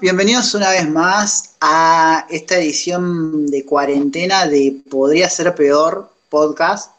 [0.00, 6.92] bienvenidos una vez más a esta edición de cuarentena de Podría ser peor podcast,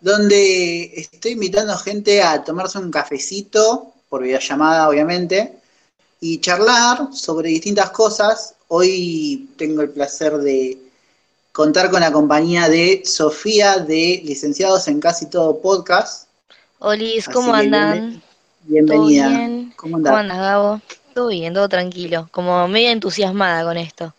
[0.00, 5.60] donde estoy invitando gente a tomarse un cafecito, por videollamada obviamente,
[6.20, 8.54] y charlar sobre distintas cosas.
[8.66, 10.76] Hoy tengo el placer de
[11.52, 16.26] contar con la compañía de Sofía de Licenciados en Casi Todo Podcast.
[16.80, 18.20] Olis, ¿cómo andan?
[18.64, 19.28] Bienvenida.
[19.76, 20.10] ¿Cómo, andas?
[20.10, 20.80] ¿Cómo andas, Gabo?
[21.14, 22.28] Todo bien, todo tranquilo.
[22.30, 24.14] Como media entusiasmada con esto.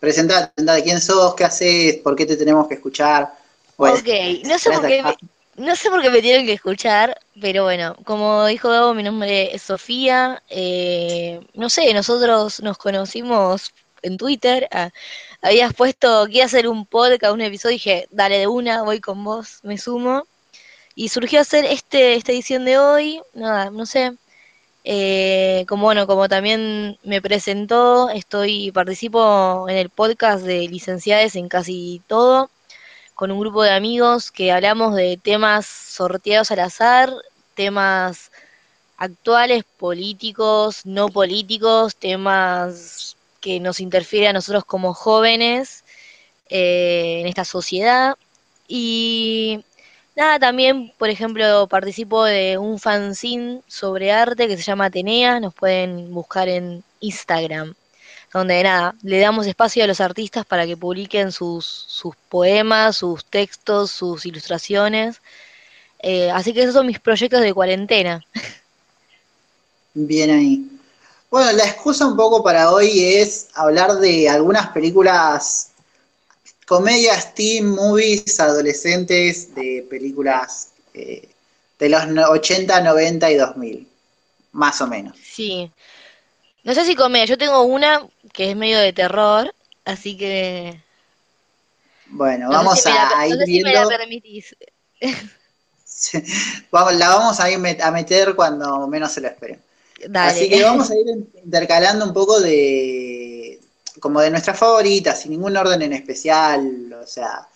[0.00, 3.32] Presentate, quién sos, qué haces, por qué te tenemos que escuchar.
[3.76, 4.08] ok,
[4.44, 5.16] no sé, por qué me,
[5.56, 9.54] no sé por qué me tienen que escuchar, pero bueno, como dijo Gabo, mi nombre
[9.54, 10.42] es Sofía.
[10.50, 14.68] Eh, no sé, nosotros nos conocimos en Twitter.
[14.70, 14.90] Ah,
[15.40, 19.24] habías puesto que hacer un podcast, un episodio, y dije, dale de una, voy con
[19.24, 20.26] vos, me sumo.
[20.94, 24.12] Y surgió hacer este, esta edición de hoy, nada, no sé,
[24.88, 31.48] eh, como bueno, como también me presentó, estoy participo en el podcast de licenciadas en
[31.48, 32.50] casi todo,
[33.16, 37.12] con un grupo de amigos que hablamos de temas sorteados al azar,
[37.56, 38.30] temas
[38.96, 45.82] actuales, políticos, no políticos, temas que nos interfieren a nosotros como jóvenes
[46.48, 48.14] eh, en esta sociedad.
[48.68, 49.64] Y
[50.16, 55.52] Nada, también, por ejemplo, participo de un fanzine sobre arte que se llama Atenea, nos
[55.52, 57.74] pueden buscar en Instagram,
[58.32, 63.26] donde nada, le damos espacio a los artistas para que publiquen sus, sus poemas, sus
[63.26, 65.20] textos, sus ilustraciones.
[65.98, 68.24] Eh, así que esos son mis proyectos de cuarentena.
[69.92, 70.66] Bien ahí.
[71.30, 75.72] Bueno, la excusa un poco para hoy es hablar de algunas películas
[76.66, 81.28] comedias, teen movies, adolescentes de películas eh,
[81.78, 83.88] de los 80, 90 y 2000,
[84.52, 85.16] más o menos.
[85.22, 85.70] Sí.
[86.64, 90.80] No sé si comedia, yo tengo una que es medio de terror, así que...
[92.08, 93.70] Bueno, vamos a, ir viendo...
[93.70, 94.56] la permitís.
[96.70, 99.60] vamos, la vamos a ir a meter cuando menos se lo esperen.
[100.14, 101.06] Así que vamos a ir
[101.42, 103.15] intercalando un poco de,
[104.00, 107.48] como de nuestras favoritas, sin ningún orden en especial, o sea,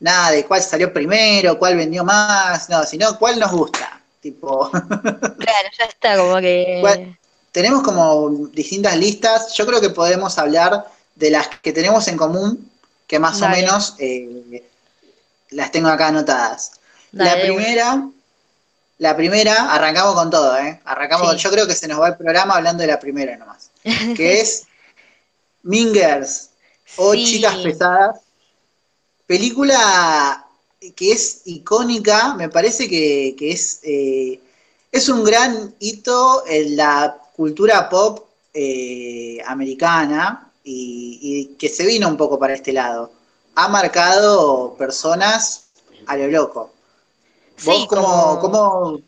[0.00, 4.70] nada de cuál salió primero, cuál vendió más, no, sino cuál nos gusta, tipo.
[4.70, 7.16] Claro, ya está, como que.
[7.52, 12.70] tenemos como distintas listas, yo creo que podemos hablar de las que tenemos en común,
[13.06, 14.68] que más o menos eh,
[15.50, 16.72] las tengo acá anotadas.
[17.12, 18.08] la primera,
[18.98, 20.80] la primera, arrancamos con todo, ¿eh?
[20.84, 23.70] Arrancamos, yo creo que se nos va el programa hablando de la primera nomás,
[24.16, 24.66] que es
[25.62, 26.50] Mingers
[26.96, 28.20] o Chicas Pesadas.
[29.26, 30.46] Película
[30.90, 34.40] que es icónica, me parece que, es, eh,
[34.90, 42.16] es un gran hito en la cultura pop eh, americana y, que se vino un
[42.16, 43.12] poco para este lado.
[43.54, 45.66] Ha marcado personas
[46.06, 46.72] a lo loco.
[47.64, 49.00] ¿Vos como,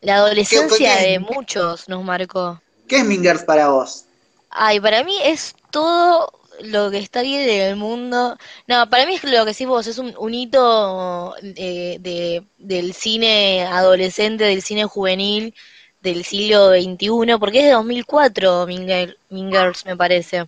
[0.00, 2.60] La adolescencia de muchos nos marcó.
[2.86, 4.04] ¿Qué es Mingers para vos?
[4.50, 6.32] Ay, para mí es todo
[6.62, 8.38] lo que está bien en el mundo.
[8.66, 13.66] No, para mí es lo que decís vos, es un, hito eh, de, del cine
[13.66, 15.52] adolescente, del cine juvenil
[16.00, 20.46] del siglo XXI, porque es de 2004, Mingers, me parece.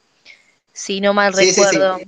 [0.72, 1.98] Si no mal recuerdo.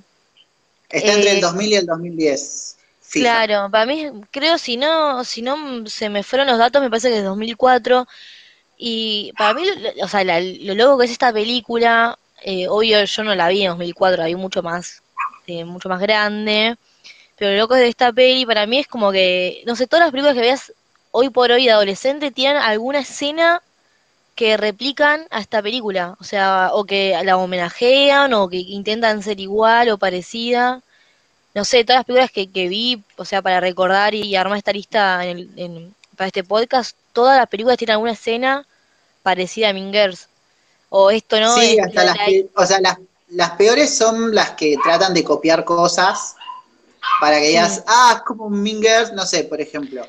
[0.88, 2.76] Está entre el 2000 eh, y el 2010.
[3.10, 7.10] Claro, para mí, creo, si no, si no se me fueron los datos, me parece
[7.10, 8.06] que es 2004.
[8.78, 9.64] Y para mí,
[10.00, 13.70] o sea, lo loco que es esta película, eh, obvio yo no la vi en
[13.70, 15.02] 2004, la vi mucho más,
[15.46, 16.76] eh, mucho más grande,
[17.36, 20.10] pero lo loco de esta peli para mí es como que, no sé, todas las
[20.12, 20.72] películas que veas
[21.10, 23.62] hoy por hoy de adolescente tienen alguna escena
[24.40, 29.38] que replican a esta película, o sea, o que la homenajean, o que intentan ser
[29.38, 30.82] igual o parecida.
[31.54, 35.26] No sé, todas las películas que, vi, o sea, para recordar y armar esta lista
[35.26, 38.66] en, para este podcast, todas las películas tienen alguna escena
[39.22, 40.29] parecida a Mingers.
[40.90, 41.56] O esto no.
[41.56, 42.16] Sí, hasta las,
[42.54, 42.80] o sea,
[43.28, 46.34] las, peores son las que tratan de copiar cosas
[47.20, 50.02] para que digas, ah, es como Mingers, no sé, por ejemplo.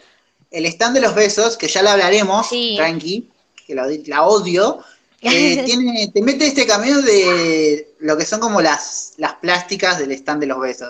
[0.50, 3.30] El stand de los besos, que ya la hablaremos, tranqui,
[3.66, 4.84] que la, odio,
[5.22, 10.12] eh, tiene, te mete este cameo de lo que son como las, las plásticas del
[10.14, 10.90] stand de los besos.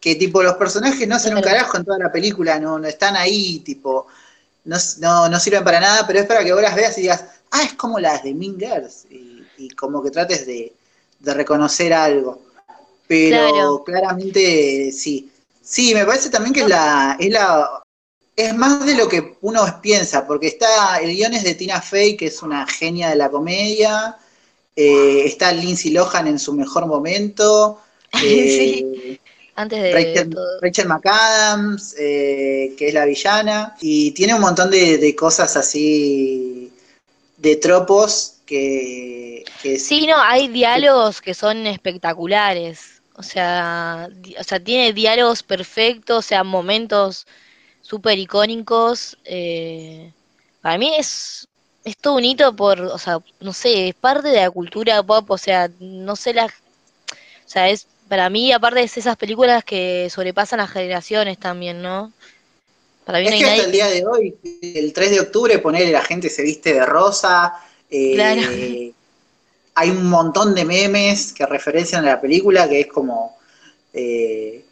[0.00, 3.16] Que tipo, los personajes no hacen un carajo en toda la película, no, no están
[3.16, 4.08] ahí, tipo,
[4.64, 7.24] no, no, no sirven para nada, pero es para que vos las veas y digas,
[7.50, 10.72] ah, es como las de Mean Girls, y, como que trates de,
[11.22, 12.40] reconocer algo.
[13.06, 15.30] Pero claramente sí.
[15.62, 17.80] Sí, me parece también que es la, es la
[18.36, 22.16] es más de lo que uno piensa, porque está, el guion es de Tina Fey,
[22.16, 24.16] que es una genia de la comedia,
[24.76, 27.80] Eh, está Lindsay Lohan en su mejor momento.
[28.20, 29.18] sí.
[29.56, 33.76] Antes de Rachel, Rachel McAdams, que es la villana.
[33.80, 36.72] Y tiene un montón de, cosas así,
[37.40, 39.78] de tropos que, que...
[39.78, 43.02] Sí, no, hay diálogos que son espectaculares.
[43.14, 44.08] O sea,
[44.38, 47.26] o sea, tiene diálogos perfectos, o sea, momentos
[47.80, 49.16] súper icónicos.
[49.24, 50.12] Eh,
[50.60, 51.48] para mí es,
[51.84, 55.30] es todo un hito por, o sea, no sé, es parte de la cultura pop,
[55.30, 56.46] o sea, no sé la...
[56.46, 62.12] O sea, es, para mí, aparte de esas películas que sobrepasan las generaciones también, ¿no?
[63.10, 66.02] Para mí es que hasta el día de hoy, el 3 de octubre, ponerle la
[66.02, 67.54] gente se viste de rosa.
[67.90, 68.42] Eh, claro
[69.80, 73.38] hay un montón de memes que referencian a la película, que es como...
[73.92, 74.64] Eh,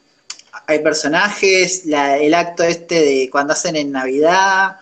[0.67, 4.77] hay personajes, el acto este de cuando hacen en Navidad,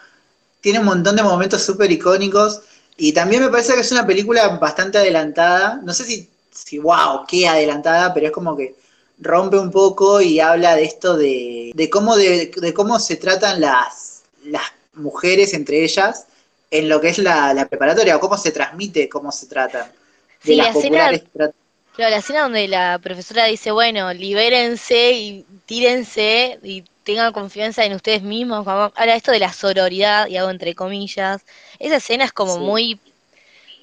[0.61, 2.63] tiene un montón de momentos súper icónicos
[2.97, 7.25] y también me parece que es una película bastante adelantada, no sé si, si, wow,
[7.29, 8.75] qué adelantada, pero es como que
[9.19, 14.23] rompe un poco y habla de esto de, de cómo, de, cómo se tratan las,
[14.45, 14.65] las
[14.95, 16.27] mujeres entre ellas
[16.71, 19.91] en lo que es la, la preparatoria, o cómo se transmite, cómo se tratan.
[20.43, 26.85] Sí, la escena, claro, la escena donde la profesora dice, bueno, libérense y tírense y
[27.05, 28.67] tengan confianza en ustedes mismos.
[28.67, 31.43] Habla esto de la sororidad, y hago entre comillas.
[31.79, 33.01] Esa escena es como muy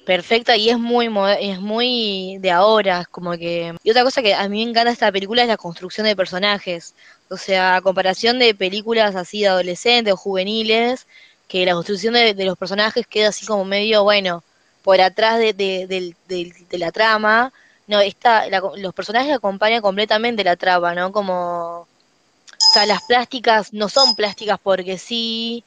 [0.06, 1.08] perfecta y es muy
[1.40, 5.12] es muy de ahora, como que y otra cosa que a mí me encanta esta
[5.12, 6.94] película es la construcción de personajes.
[7.30, 11.06] O sea, a comparación de películas así de adolescentes o juveniles,
[11.48, 14.42] que la construcción de los personajes queda así como medio, bueno,
[14.84, 17.52] por atrás de, de, de, la trama,
[17.86, 18.44] no, está,
[18.76, 21.10] los personajes acompañan completamente la trama, ¿no?
[21.10, 21.86] Como, o
[22.74, 25.64] sea, las plásticas no son plásticas porque sí,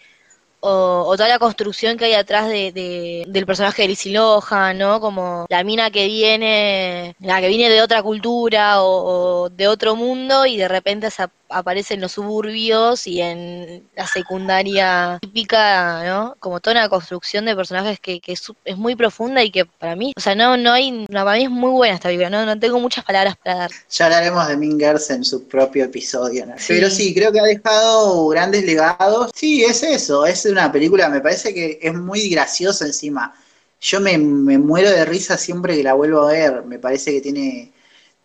[0.59, 4.99] o, toda la construcción que hay atrás de, del personaje de Lizzie Lohan, ¿no?
[4.99, 10.45] Como la mina que viene, la que viene de otra cultura o, de otro mundo
[10.45, 11.09] y de repente
[11.49, 16.35] aparece en los suburbios y en la secundaria típica, ¿no?
[16.39, 20.13] Como toda una construcción de personajes que, que es, muy profunda y que para mí,
[20.15, 22.45] o sea, no, no hay, para mí es muy buena esta película, ¿no?
[22.45, 23.71] No tengo muchas palabras para dar.
[23.89, 26.55] Ya hablaremos de Mingers en su propio episodio, ¿no?
[26.67, 29.31] Pero sí, creo que ha dejado grandes legados.
[29.35, 33.33] Sí, es eso, es una película, me parece que es muy graciosa encima.
[33.79, 36.63] Yo me, muero de risa siempre que la vuelvo a ver.
[36.65, 37.71] Me parece que tiene,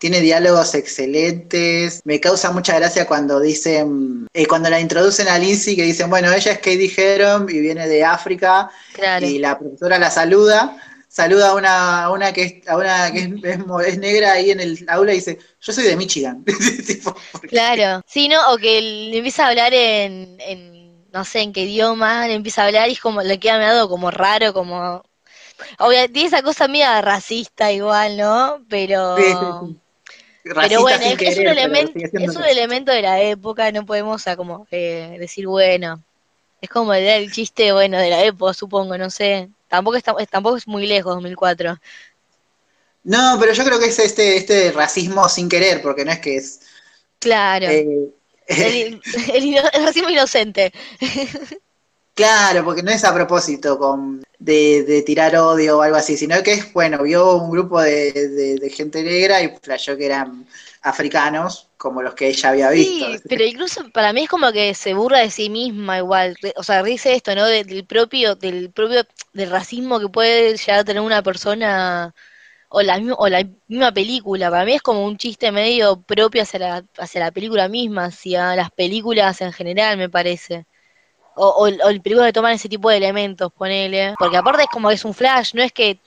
[0.03, 2.01] tiene diálogos excelentes.
[2.03, 6.29] Me causa mucha gracia cuando dicen, eh, cuando la introducen a Lindsay, que dicen, bueno,
[6.29, 8.69] ella es Katie Heron y viene de África.
[9.21, 10.77] Y la profesora la saluda.
[11.07, 13.39] Saluda a una, una que, es, a una que
[13.87, 16.43] es, negra ahí en el aula y dice, yo soy de Michigan.
[17.47, 18.51] claro, sí, ¿no?
[18.51, 20.37] O que le empieza a hablar en
[21.13, 23.87] no sé en qué idioma, le empieza a hablar y es como, le queda dado
[23.87, 25.03] como raro, como...
[25.77, 28.65] Obvio, tiene esa cosa mía racista igual, ¿no?
[28.67, 29.15] Pero...
[30.43, 35.15] Pero bueno, es, un elemento, es un elemento de la época, no podemos como eh,
[35.17, 36.03] decir, bueno,
[36.59, 39.49] es como el, el chiste, bueno, de la época, supongo, no sé.
[39.69, 41.79] Tampoco, está, tampoco es muy lejos, 2004.
[43.05, 46.37] No, pero yo creo que es este, este racismo sin querer, porque no es que
[46.37, 46.61] es...
[47.19, 47.67] Claro.
[47.67, 48.09] Eh,
[48.47, 49.01] el,
[49.85, 50.71] racismo inocente.
[52.15, 56.53] Claro, porque no es a propósito con, de, tirar odio o algo así, sino que
[56.53, 60.45] es, bueno, vio un grupo de, gente negra y flasheó que eran
[60.83, 63.11] africanos, como los que ella había visto.
[63.13, 66.63] Sí, pero incluso para mí es como que se burla de sí misma igual, o
[66.63, 67.45] sea, dice esto, ¿no?
[67.45, 69.03] Del propio, del propio,
[69.33, 72.13] del racismo que puede llegar a tener una persona
[72.69, 74.49] o la, o la misma película.
[74.51, 78.55] Para mí es como un chiste medio propio hacia la, hacia la película misma, hacia
[78.55, 80.65] las películas en general, me parece.
[81.35, 84.13] O, o, el película que toman ese tipo de elementos, ponele.
[84.17, 85.99] Porque aparte es como que es un flash, no es que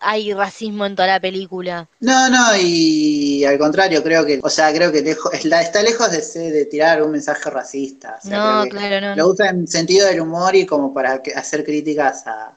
[0.00, 1.88] hay racismo en toda la película.
[2.00, 6.50] No, no, y al contrario, creo que, o sea, creo que lejos, está lejos de,
[6.50, 8.18] de tirar un mensaje racista.
[8.24, 9.16] no, claro, no.
[9.16, 12.56] Lo usa en sentido del humor y como para hacer críticas a,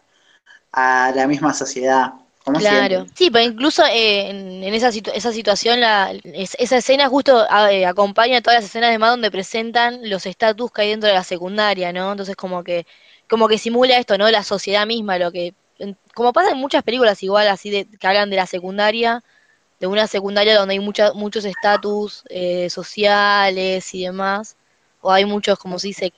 [0.73, 2.13] a la misma sociedad
[2.53, 8.41] claro, sí, pero incluso eh, en, esa, esa situación, la, esa escena justo eh, acompaña
[8.41, 11.91] todas las escenas de más donde presentan los estatus que hay dentro de la secundaria,
[11.93, 12.11] ¿no?
[12.11, 12.85] Entonces como que
[13.29, 14.29] como que simula esto, ¿no?
[14.31, 15.53] La sociedad misma, lo que
[16.13, 19.23] como pasa en muchas películas igual así de que hablan de la secundaria,
[19.79, 24.57] de una secundaria donde hay mucha, muchos estatus eh, sociales y demás,
[25.01, 26.13] o hay muchos, como se dice,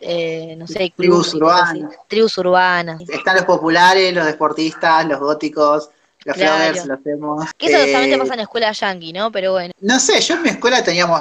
[0.00, 1.96] eh, no sé, tribus urbanas.
[2.06, 3.00] Tribus urbanas.
[3.08, 5.90] Están los populares, los deportistas, los góticos,
[6.24, 6.84] los claro.
[6.84, 7.52] los hemos.
[7.54, 9.32] Que eso solamente eh, pasa en la escuela yankee, ¿no?
[9.32, 9.72] Pero bueno.
[9.80, 11.20] No sé, yo en mi escuela teníamos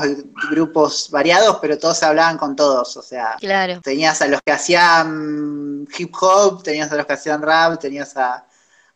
[0.52, 3.36] grupos variados, pero todos hablaban con todos, o sea.
[3.40, 3.82] Claro.
[3.82, 8.46] Tenías a los que hacían hip hop, tenías a los que hacían rap, tenías a,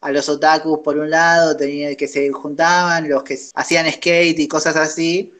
[0.01, 4.47] a los otakus por un lado, tenía que se juntaban, los que hacían skate y
[4.47, 5.33] cosas así,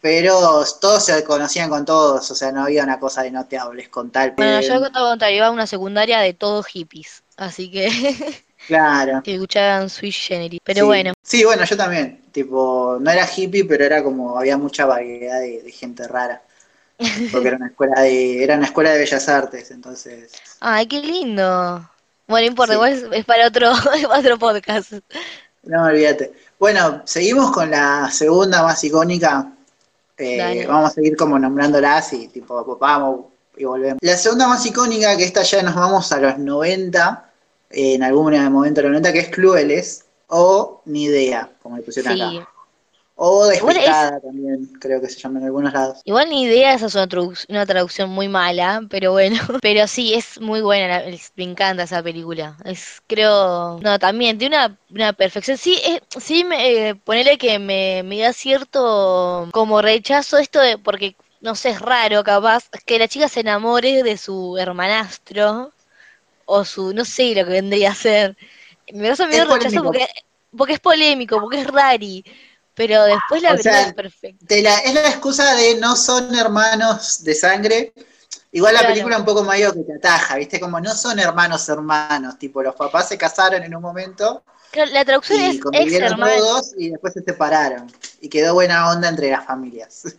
[0.00, 3.58] pero todos se conocían con todos, o sea, no había una cosa de no te
[3.58, 4.32] hables con tal.
[4.36, 8.44] Bueno, yo contaba, iba a una secundaria de todos hippies, así que...
[8.66, 9.22] Claro.
[9.24, 11.12] que escuchaban Swiss Generis, pero bueno.
[11.22, 15.70] Sí, bueno, yo también, tipo, no era hippie, pero era como, había mucha variedad de,
[15.72, 16.42] gente rara.
[17.32, 20.32] Porque era una escuela de, era una escuela de bellas artes, entonces.
[20.60, 21.88] Ay, qué lindo.
[22.26, 23.72] Bueno, importa, igual es, para otro,
[24.16, 24.92] otro podcast.
[25.62, 26.32] No, olvídate.
[26.58, 29.52] Bueno, seguimos con la segunda más icónica.
[30.18, 33.98] Eh, vamos a seguir como nombrándolas y tipo, vamos y volvemos.
[34.00, 37.30] La segunda más icónica, que esta ya nos vamos a los 90,
[37.70, 42.20] en algún momento de los 90, que es Clueles, o Ni Idea, como le pusieron
[42.20, 42.48] acá.
[43.20, 46.02] O despistada también, creo que se llama en algunos lados.
[46.04, 47.08] Igual ni idea, esa es una,
[47.48, 49.36] una traducción muy mala, pero bueno.
[49.60, 51.02] Pero sí, es muy buena,
[51.34, 52.56] me encanta esa película.
[52.64, 55.58] Es, creo, no, también, tiene una, una perfección.
[55.58, 55.80] Sí,
[56.16, 61.56] sí, me, eh, ponele que me, me da cierto como rechazo esto de, porque, no
[61.56, 65.72] sé, es raro capaz, que la chica se enamore de su hermanastro,
[66.44, 68.36] o su, no sé lo que vendría a ser.
[68.92, 70.06] Me da miedo rechazo porque,
[70.56, 72.24] porque es polémico, porque es rari
[72.78, 74.54] pero después la verdad es perfecta.
[74.54, 77.92] es la excusa de no son hermanos de sangre.
[78.52, 80.60] Igual la película un poco mayor que te ataja, ¿viste?
[80.60, 84.44] Como no son hermanos hermanos, tipo los papás se casaron en un momento.
[84.72, 87.92] la traducción es ex todos y después se separaron.
[88.20, 90.04] Y quedó buena onda entre las familias.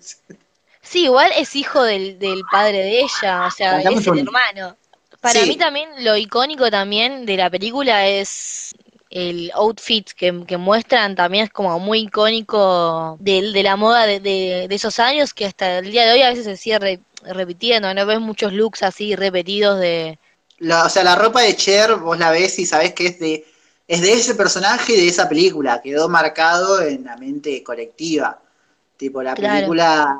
[0.81, 2.17] Sí, igual es hijo del,
[2.49, 4.75] padre de ella, o sea, es el hermano.
[5.21, 8.73] Para mí también lo icónico también de la película es
[9.09, 14.99] el outfit que, muestran también es como muy icónico de, de la moda de, esos
[14.99, 18.53] años que hasta el día de hoy a veces se sigue repitiendo, no ves muchos
[18.53, 20.19] looks así repetidos de...
[20.61, 23.45] o sea, la ropa de Cher vos la ves y sabés que es de,
[23.87, 28.39] es de ese personaje y de esa película, quedó marcado en la mente colectiva.
[28.95, 30.19] Tipo, la película...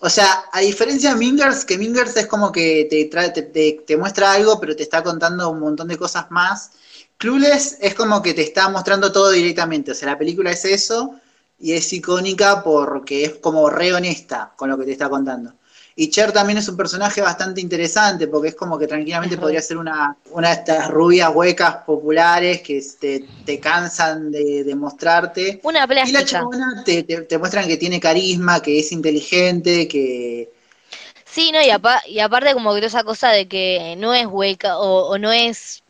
[0.00, 3.96] O sea, a diferencia de Mingers, que Mingers es como que te, trae, te, te
[3.96, 6.70] muestra algo, pero te está contando un montón de cosas más
[7.18, 11.16] Clueless es como que te está mostrando todo directamente, o sea, la película es eso
[11.58, 15.52] y es icónica porque es como re honesta con lo que te está contando.
[15.96, 19.78] Y Cher también es un personaje bastante interesante porque es como que tranquilamente podría ser
[19.78, 25.58] una, una de estas rubias huecas populares que te, te cansan de, mostrarte.
[25.64, 26.20] Una plástica.
[26.20, 30.52] Y la chabona te, te, muestran que tiene carisma, que es inteligente, que...
[31.24, 35.18] Sí, no, y, y aparte como que esa cosa de que no es hueca o
[35.18, 35.82] no es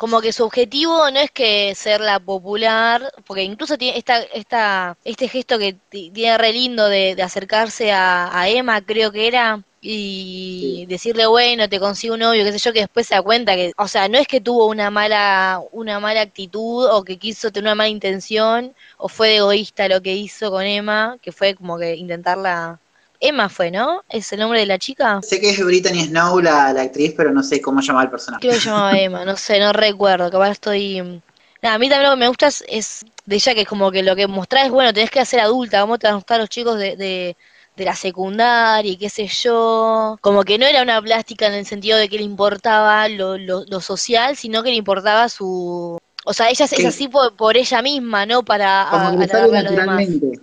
[0.00, 4.96] como que su objetivo no es que ser la popular, porque incluso tiene esta, esta,
[5.04, 11.26] este gesto que tiene re lindo de, acercarse a, Emma, creo que era, y decirle,
[11.26, 13.88] bueno, te consigo un novio, qué sé yo, que después se da cuenta que, o
[13.88, 17.74] sea, no es que tuvo una mala, una mala actitud o que quiso tener una
[17.74, 22.80] mala intención, o fue egoísta lo que hizo con Emma, que fue como que intentarla
[23.20, 24.02] Emma fue, ¿no?
[24.08, 25.20] ¿Es el nombre de la chica?
[25.22, 28.40] Sé que es Brittany Snow, la, la actriz, pero no sé cómo llamaba el personaje.
[28.40, 31.22] Creo que llamaba Emma, no sé, no recuerdo, capaz estoy...
[31.62, 34.02] Nada, a mí también lo que me gusta es, de ella que es como que
[34.02, 36.48] lo que mostrás es, bueno, tenés que hacer adulta, cómo te van a gustar los
[36.48, 37.36] chicos de, de,
[37.76, 40.18] la secundaria y qué sé yo.
[40.20, 43.80] Como que no era una plástica en el sentido de que le importaba lo, lo,
[43.80, 45.98] social, sino que le importaba su...
[46.24, 48.42] O sea, ella es, así por, ella misma, ¿no?
[48.42, 50.40] Para como a, naturalmente.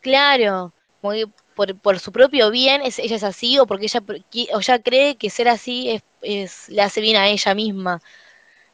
[0.00, 1.26] Claro, como que
[1.66, 4.02] por, su propio bien es, ella es así o porque ella,
[4.54, 8.00] o ya cree que ser así es, le hace bien a ella misma.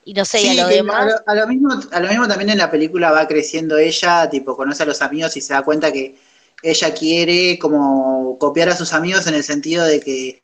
[0.04, 1.22] Y no sé, a lo demás.
[1.26, 4.82] A lo, mismo, a lo mismo también en la película va creciendo ella, tipo, conoce
[4.82, 6.18] a los amigos y se da cuenta que
[6.62, 10.42] ella quiere como copiar a sus amigos en el sentido de que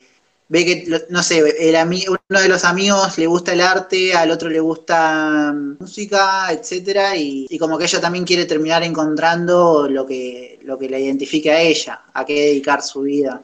[0.51, 1.75] ve que, no sé, el
[2.09, 7.15] uno de los amigos le gusta el arte, al otro le gusta mm, música, etcétera,
[7.15, 11.61] y, como que ella también quiere terminar encontrando lo que, lo que la identifique a
[11.61, 13.41] ella, a qué dedicar su vida.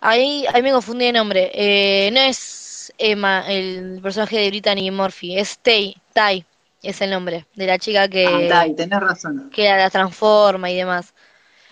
[0.00, 1.52] Ahí, ahí me confundí de nombre.
[1.54, 6.44] Eh, no es Emma, el personaje de Brittany Murphy, es Tay, Tai,
[6.82, 9.48] es el nombre de la chica que, ah, tenés razón.
[9.54, 11.14] que la transforma y demás.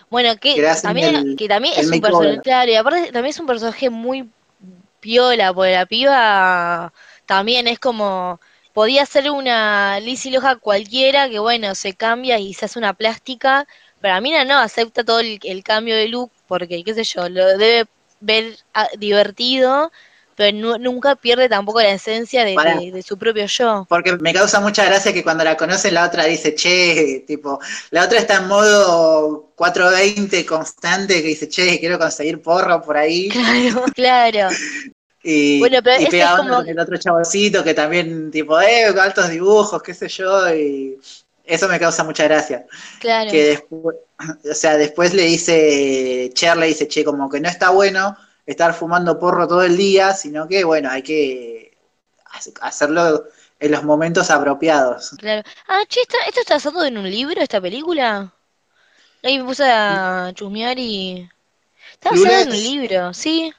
[0.09, 3.89] Bueno, que, también, que también es un personaje, claro, y aparte también es un personaje
[3.89, 4.29] muy
[5.07, 6.91] piola, porque la piba
[7.25, 8.41] también es como,
[8.73, 13.65] podía ser una Lizzie Loja cualquiera que bueno, se cambia y se hace una plástica,
[14.01, 17.57] pero a mí no, acepta todo el, cambio de look porque, qué sé yo, lo
[17.57, 17.85] debe
[18.19, 19.93] ver ah, divertido,
[20.35, 23.85] pero nunca pierde tampoco la esencia de, su propio yo.
[23.87, 27.61] Porque me causa mucha gracia que cuando la conocen la otra dice, che, tipo,
[27.91, 33.29] la otra está en modo 420 constante que dice, che, quiero conseguir porro por ahí.
[33.37, 34.49] Claro, claro.
[35.29, 36.55] Y, bueno, pero y pega como...
[36.55, 40.97] con el otro chaboncito que también, tipo, eh, altos dibujos, qué sé yo, y
[41.43, 42.65] eso me causa mucha gracia.
[43.01, 43.29] Claro.
[43.29, 43.97] Que después,
[44.49, 48.15] o sea, después le dice, Cher le dice, che, como que no está bueno
[48.45, 51.77] estar fumando porro todo el día, sino que, bueno, hay que
[52.61, 53.25] hacerlo
[53.59, 55.09] en los momentos apropiados.
[55.17, 55.43] Claro.
[55.67, 58.31] Ah, che, ¿esto está basado en un libro, esta película?
[59.23, 61.29] Ahí me puse a chusmear y...
[61.91, 63.53] Está basado en un libro, ¿sí?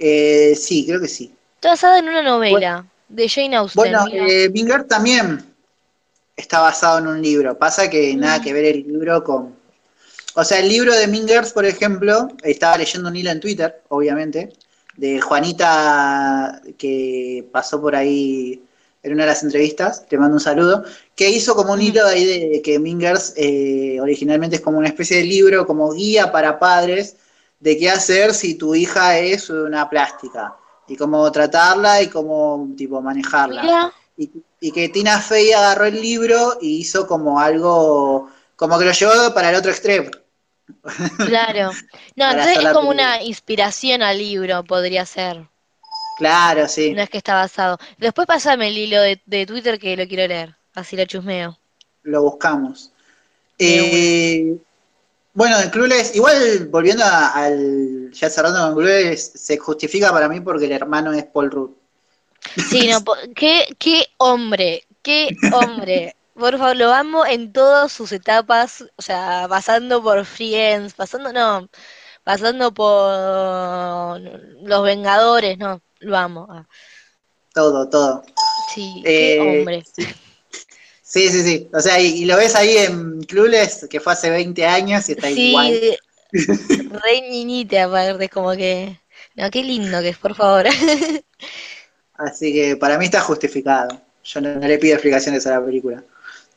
[0.00, 1.32] Eh, sí, creo que sí.
[1.56, 3.78] Está basada en una novela de Jane Austen.
[3.78, 5.44] Bueno, eh, Binger también
[6.34, 7.56] está basado en un libro.
[7.58, 8.42] Pasa que nada mm.
[8.42, 9.54] que ver el libro con.
[10.34, 14.52] O sea, el libro de Mingers, por ejemplo, estaba leyendo un hilo en Twitter, obviamente,
[14.96, 18.62] de Juanita que pasó por ahí
[19.02, 20.84] en una de las entrevistas, te mando un saludo,
[21.16, 21.82] que hizo como un mm.
[21.82, 26.32] hilo ahí de que Mingers eh, originalmente es como una especie de libro, como guía
[26.32, 27.16] para padres,
[27.60, 30.56] de qué hacer si tu hija es una plástica,
[30.88, 33.92] y cómo tratarla y cómo tipo manejarla
[34.60, 39.34] y, que Tina Fey agarró el libro y hizo como algo, como que lo llevó
[39.34, 40.10] para el otro extremo.
[41.26, 41.72] Claro.
[42.14, 45.48] No, entonces es como una inspiración al libro, podría ser.
[46.14, 46.92] Claro, sí.
[46.92, 47.78] No es que está basado.
[47.98, 51.58] Después pasame el hilo de, Twitter que lo quiero leer, así lo chusmeo.
[52.02, 52.92] Lo buscamos.
[53.58, 54.56] Eh,
[55.32, 60.66] bueno, el Clueless, igual volviendo al, ya cerrando con Clueless, se justifica para mí porque
[60.66, 61.70] el hermano es Paul Rudd.
[62.70, 66.16] Sí, no, qué, qué hombre, qué hombre.
[66.34, 71.68] Por favor, lo amo en todas sus etapas, o sea, pasando por Friends, pasando, no,
[72.24, 74.20] pasando por
[74.62, 76.46] Los Vengadores, no, lo amo.
[76.50, 76.66] Ah.
[77.52, 78.22] Todo, todo.
[78.74, 79.84] Sí, qué eh, hombre.
[79.94, 80.06] Sí.
[81.10, 85.08] Sí, sí, O sea, y, lo ves ahí en Clueless, que fue hace 20 años
[85.08, 85.80] y está igual.
[86.32, 86.48] Sí,
[86.88, 88.98] re niñita, aparte, como que...
[89.34, 90.66] No, qué lindo que es, por favor.
[92.14, 94.00] Así que para mí está justificado.
[94.24, 96.02] Yo no, le pido explicaciones a la película.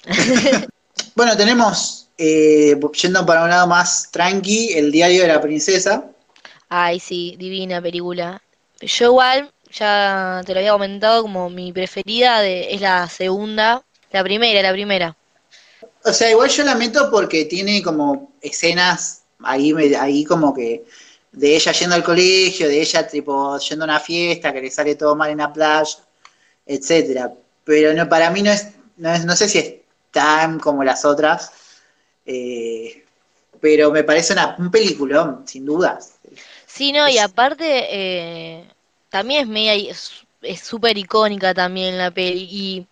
[1.16, 6.06] bueno, tenemos, eh, yendo para un lado más tranqui, El diario de la princesa.
[6.70, 8.42] Ay, sí, divina película.
[8.82, 14.62] Yo igual, ya te lo había comentado, como mi preferida es la segunda, la primera,
[14.62, 15.18] la primera.
[16.06, 20.86] O sea, igual yo lamento porque tiene como escenas ahí, ahí como que
[21.32, 24.96] de ella yendo al colegio, de ella tipo yendo a una fiesta, que le sale
[24.96, 25.98] todo mal en la playa,
[26.66, 27.34] etcétera.
[27.64, 29.74] Pero no, para mí no es, no sé si es
[30.12, 31.52] tan como las otras,
[32.26, 33.04] eh,
[33.60, 36.14] pero me parece una, un peliculón, sin dudas.
[36.68, 38.68] Sí, no, y aparte eh,
[39.10, 39.96] también es media,
[40.42, 42.88] es súper icónica también la peli, y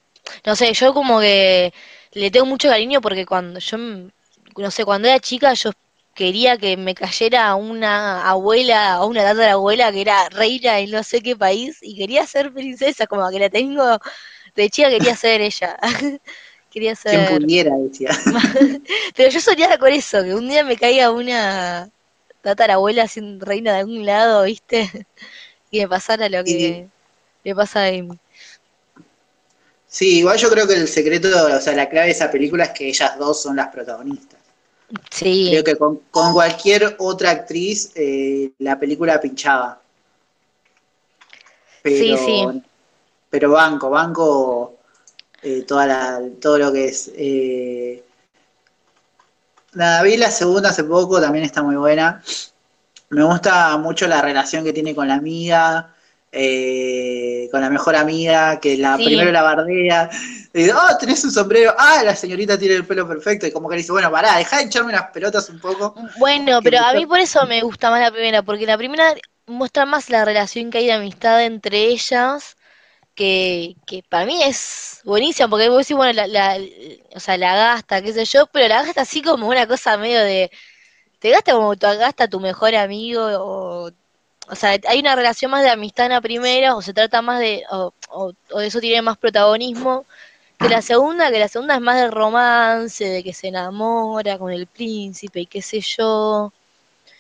[0.46, 1.74] no sé, yo como que
[2.14, 5.72] le tengo mucho cariño porque cuando yo, no sé, cuando era chica yo
[6.14, 11.22] quería que me cayera una abuela o una abuela que era reina en no sé
[11.22, 14.00] qué país y quería ser princesa, como que la tengo
[14.56, 15.78] de chica quería ser ella.
[16.72, 17.28] quería ser.
[17.28, 18.10] Quien pudiera, decía.
[19.16, 21.90] Pero yo soñaba con eso, que un día me caiga una
[22.42, 24.90] tatarabuela siendo reina de algún lado, ¿viste?
[25.72, 26.88] y me pasara lo que
[27.44, 28.18] le pasa a Amy.
[29.92, 32.70] Sí, igual yo creo que el secreto, o sea, la clave de esa película es
[32.70, 34.40] que ellas dos son las protagonistas.
[35.10, 35.50] Sí.
[35.50, 39.82] Creo que con, cualquier otra actriz eh, la película pinchaba.
[41.84, 42.64] Pero, sí, sí.
[43.30, 44.78] Pero banco, banco
[45.42, 47.12] eh, toda la, todo lo que es.
[47.14, 48.02] Eh,
[49.74, 52.24] nada, vi la segunda hace poco, también está muy buena.
[53.10, 55.94] Me gusta mucho la relación que tiene con la amiga.
[56.34, 60.10] Eh, con la mejor amiga, que la primero la bardea,
[60.54, 63.68] y dice, oh, tenés un sombrero, ah, la señorita tiene el pelo perfecto, y como
[63.68, 65.94] que le dice, bueno, pará, dejá de echarme unas pelotas un poco.
[66.18, 69.14] Bueno, pero a mí por eso me gusta más la primera, porque la primera
[69.46, 72.56] muestra más la relación que hay de amistad entre ellas,
[73.14, 76.58] que, que para mí es buenísima, porque vos decís, bueno, la, la,
[77.14, 80.22] o sea, la gasta, qué sé yo, pero la gasta así como una cosa medio
[80.22, 80.50] de,
[81.20, 83.92] te gasta como tu gasta tu mejor amigo o
[84.52, 87.40] o sea, hay una relación más de amistad en la primera, o se trata más
[87.40, 90.06] de, o, o, eso tiene más protagonismo
[90.60, 94.52] que la segunda, que la segunda es más del romance, de que se enamora con
[94.52, 96.52] el príncipe y qué sé yo.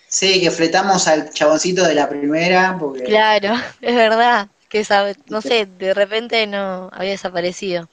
[0.09, 2.75] Sí, que fletamos al chaboncito de la primera.
[2.77, 3.03] Porque...
[3.03, 7.87] Claro, es verdad, que sabe, no sé, de repente no había desaparecido.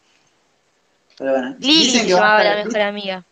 [1.17, 3.25] Pero bueno, Lili se llamaba la mejor amiga.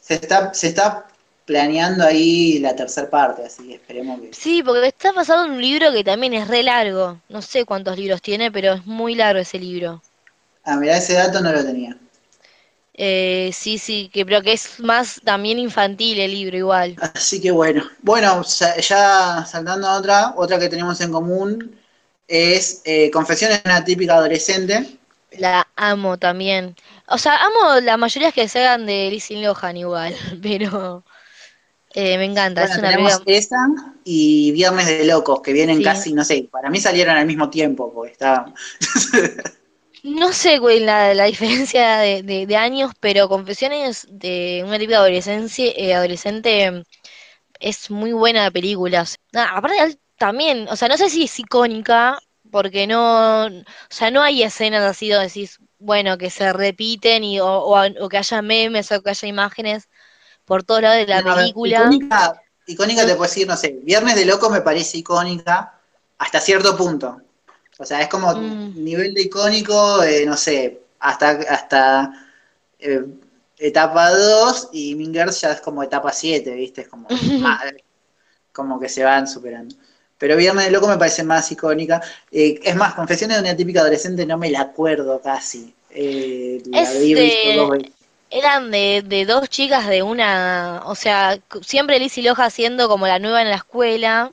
[0.00, 1.06] Se está, se está
[1.44, 4.32] planeando ahí la tercera parte, así que esperemos que...
[4.32, 7.20] Sí, porque está basado en un libro que también es re largo.
[7.28, 10.02] No sé cuántos libros tiene, pero es muy largo ese libro.
[10.64, 11.96] Ah, mirá, ese dato no lo tenía.
[12.96, 16.96] Eh, sí, sí, que, pero que es más también infantil el libro igual.
[17.14, 17.82] Así que bueno.
[18.02, 21.76] Bueno, ya saltando a otra, otra que tenemos en común
[22.28, 24.98] es eh, Confesiones de una típica adolescente.
[25.38, 26.76] La amo también.
[27.08, 31.04] O sea, amo la mayoría que se hagan de Lizzie Lohan igual, pero
[31.94, 32.64] eh, me encanta.
[32.64, 33.68] es una tenemos esa
[34.04, 37.92] y Viernes de Locos, que vienen casi, no sé, para mí salieron al mismo tiempo,
[37.92, 38.52] porque está...
[40.02, 45.94] no sé güey, la, la diferencia de, años, pero Confesiones de una típica adolescencia, eh,
[45.94, 46.84] adolescente
[47.60, 49.06] es muy buena película.
[49.32, 52.18] aparte también, o sea, no sé si es icónica,
[52.50, 57.40] porque no, o sea, no hay escenas así donde decís, bueno, que se repiten y,
[57.40, 57.74] o,
[58.10, 59.88] que haya memes o que haya imágenes
[60.44, 61.80] por todos lados de la película.
[61.80, 65.74] Icónica, icónica te puedo decir, no sé, Viernes de Loco me parece icónica
[66.18, 67.20] hasta cierto punto.
[67.78, 68.84] O sea, es como mm.
[68.84, 72.12] nivel de icónico, eh, no sé, hasta, hasta
[72.78, 73.04] eh,
[73.58, 76.82] etapa 2 y Mingers ya es como etapa 7, ¿viste?
[76.82, 77.08] Es como,
[78.52, 79.74] como que se van superando.
[80.18, 82.00] Pero Viernes de Loco me parece más icónica.
[82.30, 85.74] Eh, es más, Confesiones de una típica adolescente no me la acuerdo casi.
[85.90, 86.62] Eh,
[88.34, 93.20] eran de, dos chicas de una, o sea, siempre Liz y Loja siendo como la
[93.20, 94.32] nueva en la escuela,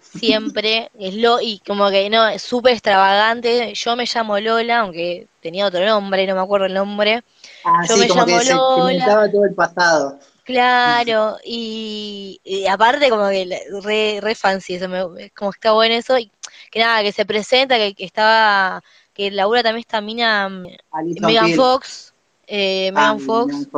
[0.00, 5.28] siempre, es lo, y como que no, es súper extravagante, yo me llamo Lola, aunque
[5.42, 7.22] tenía otro nombre, no me acuerdo el nombre,
[7.64, 9.30] ah, yo me llamo que Lola.
[9.30, 10.18] todo el pasado.
[10.44, 16.32] Claro, y, aparte como que re, re fancy, eso me, como está bueno eso, y
[16.70, 22.14] que nada, que se presenta, que, que estaba, que Laura también está mina Megan Fox,
[22.48, 23.68] eh, ah, Megan Fox,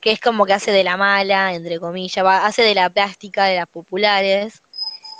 [0.00, 3.56] que es como que hace de la mala, entre comillas, hace de la plástica de
[3.56, 4.62] las populares.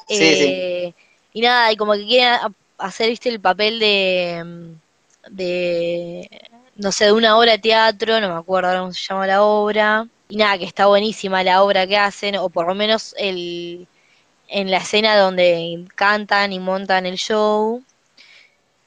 [0.08, 0.92] Eh,
[1.32, 2.38] y nada, y como que quiere
[2.78, 4.74] hacer, viste, el papel de,
[5.30, 6.28] de,
[6.76, 10.08] no sé, de una obra de teatro, no me acuerdo cómo se llama la obra
[10.30, 13.86] y nada, que está buenísima la obra que hacen, o por lo menos el,
[14.48, 17.82] en la escena donde cantan y montan el show.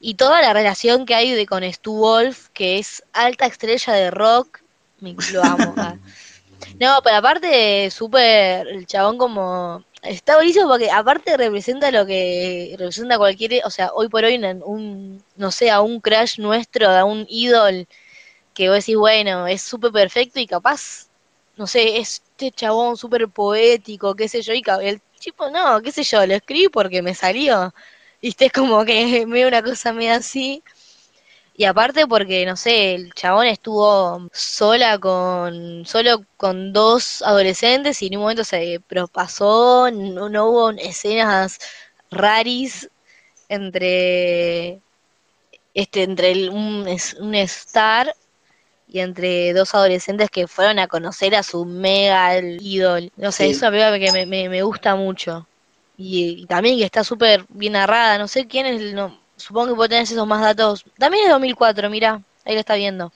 [0.06, 4.10] Y toda la relación que hay de con Stu Wolf, que es alta estrella de
[4.10, 4.60] rock,
[5.00, 5.72] me, lo amo.
[5.78, 5.96] Ah.
[6.78, 9.82] no, pero aparte, súper, el chabón como...
[10.02, 15.24] Está buenísimo porque aparte representa lo que representa cualquier, o sea, hoy por hoy un,
[15.36, 17.86] no sé, a un crash nuestro, a un ídolo
[18.52, 21.08] que vos decís, bueno, es súper perfecto y capaz
[21.56, 26.02] no sé, este chabón súper poético, qué sé yo, y el tipo, no, qué sé
[26.02, 27.72] yo, lo escribí porque me salió.
[28.24, 30.62] Viste, es como que me una cosa medio así.
[31.56, 38.06] Y aparte porque, no sé, el chabón estuvo sola con, solo con dos adolescentes y
[38.06, 41.58] en un momento se propasó, no, no hubo escenas
[42.10, 42.88] raris
[43.50, 44.80] entre
[45.74, 46.86] este entre un,
[47.20, 48.14] un star
[48.88, 53.10] y entre dos adolescentes que fueron a conocer a su mega ídolo.
[53.16, 55.46] No sé, es una película que me, me, gusta mucho.
[55.96, 58.18] Y, también que está súper bien narrada.
[58.18, 60.84] No sé quién es, no, supongo que vos tenés esos más datos.
[60.98, 63.12] También es 2004, mira, ahí lo está viendo.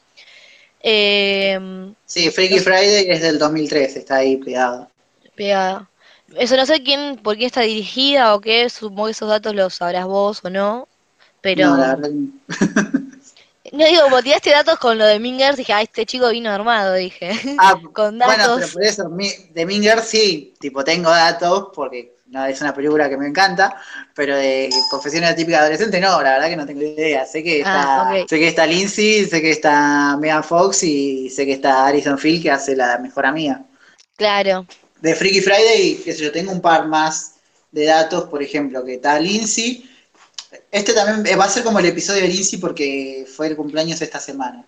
[0.81, 1.59] Eh,
[2.07, 4.89] sí, Freaky Friday es del 2003, está ahí pegado.
[5.35, 5.89] Pegada.
[6.37, 9.75] Eso no sé quién, por quién está dirigida o qué, supongo que esos datos los
[9.75, 10.87] sabrás vos o no,
[11.41, 11.75] pero...
[11.77, 11.97] No
[13.87, 17.33] digo, como tiraste datos con lo de Mingers, dije, ah, este chico vino armado, dije.
[17.59, 18.37] Ah, con datos.
[18.37, 19.11] Bueno, pero por eso,
[19.51, 23.77] de Mingers sí, tipo, tengo datos, porque no es una película que me encanta,
[24.15, 27.25] pero de Confesiones típica adolescente no, la verdad que no tengo idea.
[27.27, 31.47] Sé que ah, está, sé que está Lindsay, sé que está Megan Fox y sé
[31.47, 33.63] que está Alison Field que hace la mejor amiga.
[34.17, 34.67] Claro.
[35.01, 37.35] De Freaky Friday, sé yo, tengo un par más
[37.71, 39.89] de datos, por ejemplo, que está Lindsay
[40.71, 44.21] este también va a ser como el episodio de Lizzie porque fue el cumpleaños esta
[44.21, 44.65] semana.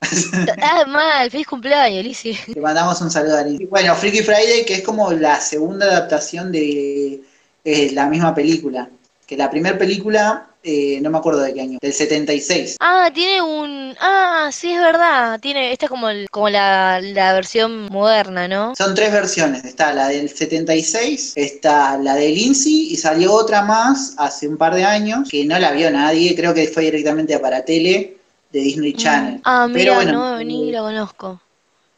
[0.62, 2.38] Ah, mal, feliz cumpleaños, Lizzie.
[2.54, 3.66] Le mandamos un saludo a Lizzie.
[3.66, 7.22] Bueno, Freaky Friday, que es como la segunda adaptación de
[7.64, 8.88] eh, la misma película.
[9.26, 12.76] Que la primera película eh, no me acuerdo de qué año, del 76.
[12.80, 13.94] Ah, tiene un...
[14.00, 15.38] Ah, sí, es verdad.
[15.38, 17.00] Tiene, esta es como, como la,
[17.34, 18.74] versión moderna, ¿no?
[18.74, 19.62] Son tres versiones.
[19.64, 24.74] Está la del 76, está la de Lindsay y salió otra más hace un par
[24.74, 26.34] de años que no la vio nadie.
[26.34, 28.16] Creo que fue directamente para tele
[28.54, 28.96] de Disney mm.
[28.96, 29.40] Channel.
[29.44, 31.40] Ah, mira, Pero bueno, no, ni la conozco.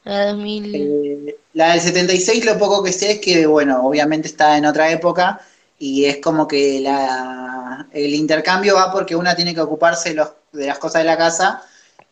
[0.05, 0.75] La, 2000...
[0.75, 4.91] Eh, la del 76 lo poco que sé es que, bueno, obviamente está en otra
[4.91, 5.41] época
[5.79, 10.15] y es como que la, el intercambio va porque una tiene que ocuparse
[10.53, 11.63] de las cosas de la casa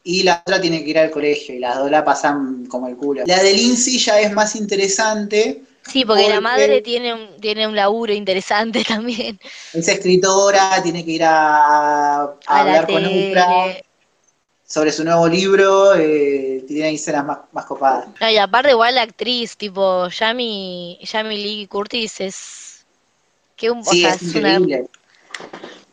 [0.02, 2.96] y la otra tiene que ir al colegio y las dos la pasan como el
[2.96, 3.22] culo.
[3.26, 5.62] La de Lindsay ya es más interesante.
[5.86, 9.38] Sí, porque, la madre tiene un, tiene un laburo interesante también.
[9.72, 13.76] Es escritora, tiene que ir a, hablar con Oprah.
[14.74, 18.06] Sobre su nuevo libro, eh, tiene escenas más, más copadas.
[18.28, 22.84] y aparte igual la actriz, tipo Jamie, Jamie Lee Curtis es...
[23.54, 24.78] Que un, sí, es, increíble.
[24.78, 24.88] Una,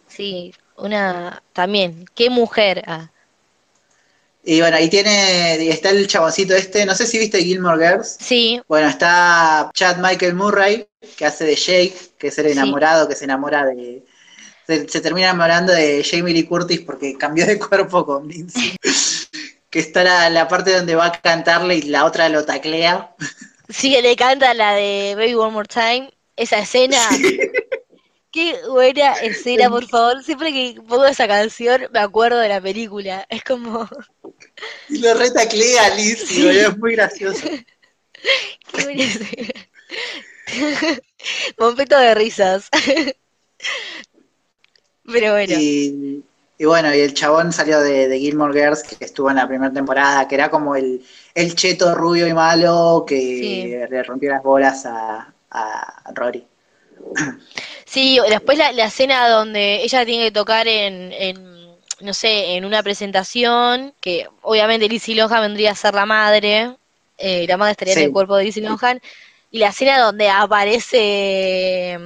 [0.08, 1.44] sí, una...
[1.54, 2.82] También, qué mujer.
[2.88, 3.12] Ah.
[4.44, 8.18] Y bueno, ahí tiene, está el chaboncito este, no sé si viste Gilmore Girls.
[8.20, 8.64] Sí.
[8.68, 13.26] Bueno, está Chad Michael Murray, que hace de Jake, que es el enamorado, que se
[13.26, 14.04] enamora de...
[14.88, 18.76] Se, termina enamorando de Jamie Lee Curtis porque cambió de cuerpo con Lindsay.
[19.70, 23.16] que está la, la, parte donde va a cantarle y la otra lo taclea.
[23.70, 26.12] Sí, le canta la de Baby One More Time.
[26.36, 26.98] Esa escena...
[28.32, 30.24] Qué buena escena, por favor.
[30.24, 33.26] Siempre que pongo esa canción me acuerdo de la película.
[33.30, 33.90] Es como.
[34.88, 37.46] Y lo retaclea Alicia, es muy gracioso.
[38.72, 39.54] Qué buena escena.
[41.58, 42.70] Momento de risas.
[45.06, 45.54] Pero bueno.
[45.58, 46.24] Y,
[46.66, 50.28] bueno, y el chabón salió de, de, Gilmore Girls, que estuvo en la primera temporada,
[50.28, 55.34] que era como el, el cheto rubio y malo que le rompió las bolas a,
[55.50, 56.46] a Rory.
[57.86, 61.14] Sí, después la, escena donde ella tiene que tocar en,
[62.00, 66.76] no sé, en una presentación, que obviamente Lizzie Lohan vendría a ser la madre,
[67.18, 69.02] eh, la madre estaría en el cuerpo de Lizzie Lohan,
[69.52, 72.00] y la escena donde aparece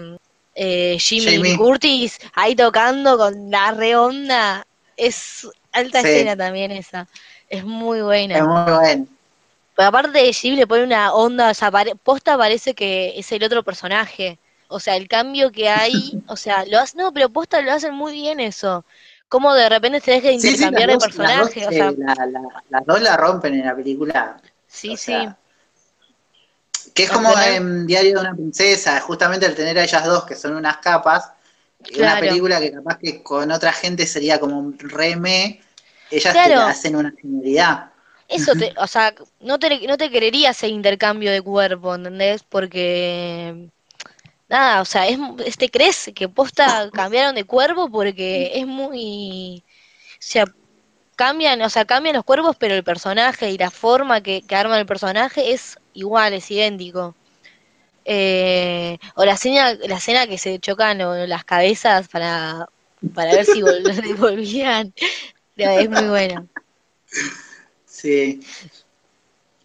[0.55, 3.93] eh, Jimmy, Curtis ahí tocando con la re
[4.97, 7.07] es alta escena también esa,
[7.49, 8.37] es muy buena.
[8.37, 9.05] Es muy buena.
[9.75, 13.43] Pero aparte de Jimmy le pone una onda, o sea, posta parece que es el
[13.43, 14.39] otro personaje.
[14.69, 15.93] O sea, el cambio que hay,
[16.27, 18.85] o sea, lo hacen, no, pero posta lo hacen muy bien eso.
[19.27, 21.67] Como de repente se deja de intercambiar de personaje.
[21.67, 21.91] o sea,
[22.69, 24.37] las dos la rompen en la película.
[24.67, 25.27] Sí, sí.
[26.95, 30.33] Que es como en Diario de una princesa, justamente al tener a ellas dos que
[30.33, 31.29] son unas capas,
[31.99, 35.61] una película que capaz que con otra gente sería como un reme,
[36.09, 37.91] ellas te hacen una genialidad.
[38.29, 42.43] Eso, te, o sea, no te, no te querería ese intercambio de cuerpo, ¿entendés?
[42.43, 43.67] Porque
[44.47, 45.19] nada, o sea, es,
[45.57, 47.89] ¿te crees que posta cambiaron de cuerpo?
[47.91, 49.65] Porque es muy,
[50.13, 50.45] o sea,
[51.17, 54.79] cambian, o sea, cambian los cuerpos, pero el personaje y la forma que, que arma
[54.79, 57.15] el personaje es igual, es idéntico.
[58.05, 62.69] Eh, o la escena, la escena que se chocan las cabezas para,
[63.13, 63.61] para ver si
[64.17, 64.93] volvían,
[65.55, 66.45] es muy buena.
[67.87, 68.39] Sí,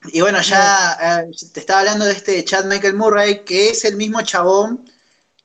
[0.06, 3.96] y bueno, ya eh, te estaba hablando de este Chad Michael Murray, que es el
[3.96, 4.90] mismo chabón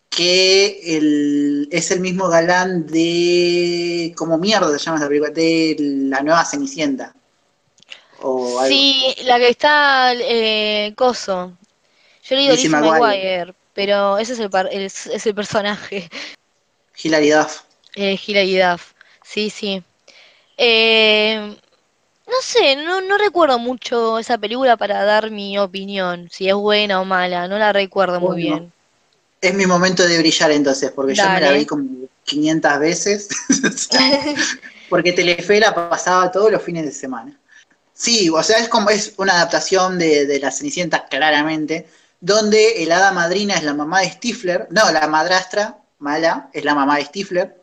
[0.09, 4.13] que el, es el mismo galán de.
[4.15, 5.31] como mierda se llama esa película?
[5.31, 7.13] De la nueva Cenicienta.
[8.67, 11.53] Sí, la que está eh, Coso.
[12.23, 16.09] Yo le digo Lizzie McGuire, pero ese es el, es, el personaje.
[17.01, 17.61] Hilary Duff.
[17.95, 19.83] Eh, Hilary Duff, sí, sí.
[20.57, 21.55] Eh,
[22.27, 27.01] no sé, no, no recuerdo mucho esa película para dar mi opinión, si es buena
[27.01, 28.71] o mala, no la recuerdo muy bien.
[29.41, 31.85] Es mi momento de brillar entonces, porque yo me la vi como
[32.23, 33.29] 500 veces,
[34.89, 37.37] porque Telefe la pasaba todos los fines de semana.
[37.95, 41.87] Sí, o sea, es como es una adaptación de, de La Cenicienta, claramente,
[42.19, 46.75] donde el hada madrina es la mamá de Stifler, no, la madrastra mala es la
[46.75, 47.61] mamá de Stifler,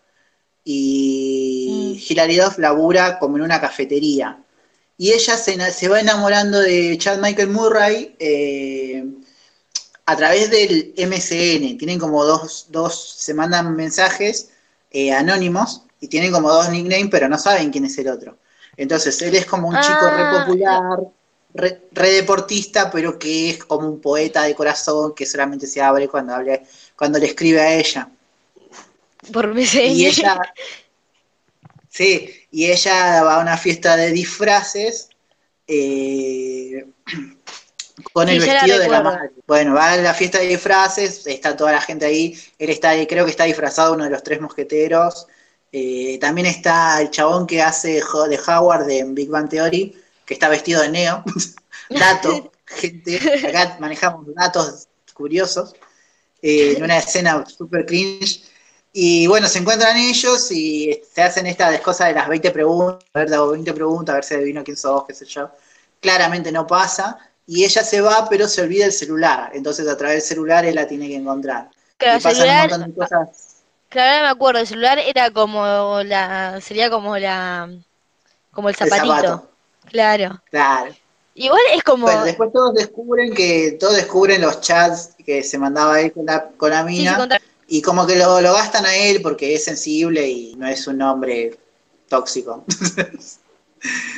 [0.64, 2.12] y mm.
[2.12, 4.42] Hilary Duff labura como en una cafetería
[5.02, 9.04] y ella se, va enamorando de Chad Michael Murray eh,
[10.06, 11.76] a través del MCN.
[11.76, 14.50] Tienen como dos, dos se mandan mensajes
[14.92, 18.38] eh, anónimos y tienen como dos nicknames, pero no saben quién es el otro.
[18.76, 20.44] Entonces, él es como un chico re ah.
[20.44, 20.98] popular,
[21.54, 26.34] re, deportista, pero que es como un poeta de corazón que solamente se abre cuando,
[26.96, 28.08] cuando le escribe a ella.
[29.32, 29.92] Por MCN.
[29.92, 30.40] Y ella,
[31.92, 35.10] Sí, y ella va a una fiesta de disfraces
[35.66, 36.86] eh,
[38.14, 39.30] con el vestido de la madre.
[39.46, 42.34] Bueno, va a la fiesta de disfraces, está toda la gente ahí.
[42.58, 45.26] Él está, creo que está disfrazado uno de los tres mosqueteros.
[45.72, 50.48] Eh, también está el chabón que hace de Howard en Big Bang Theory, que está
[50.48, 51.24] vestido de Neo.
[51.90, 55.74] Dato, gente, acá manejamos datos curiosos.
[56.42, 58.42] Eh, en una escena super cringe
[58.92, 63.20] y bueno, se encuentran ellos y se hacen esta cosa de las 20 preguntas, a
[63.20, 65.50] ver, 20 preguntas, a ver si adivino quién sos, qué sé yo.
[66.00, 67.16] Claramente no pasa.
[67.46, 69.50] Y ella se va, pero se olvida el celular.
[69.54, 71.70] Entonces a través del celular él la tiene que encontrar.
[71.96, 73.51] Claro, y pasan un montón de cosas.
[73.92, 77.68] Claro, me acuerdo, el celular era como la, sería como la,
[78.50, 79.50] como el zapatito.
[79.84, 80.40] Claro.
[80.50, 80.94] Claro.
[81.34, 82.06] Igual es como.
[82.06, 86.48] Bueno, después todos descubren que, todos descubren los chats que se mandaba él con la,
[86.56, 87.28] con la mina.
[87.68, 91.58] Y como que lo, gastan a él porque es sensible y no es un hombre
[92.08, 92.64] tóxico.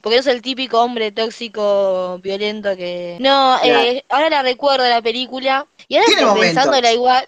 [0.03, 3.17] Porque es el típico hombre tóxico, violento que...
[3.19, 7.27] No, eh, ahora la recuerdo la película y ahora estoy pensándola igual.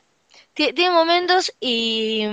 [0.57, 2.25] Tiene momentos y...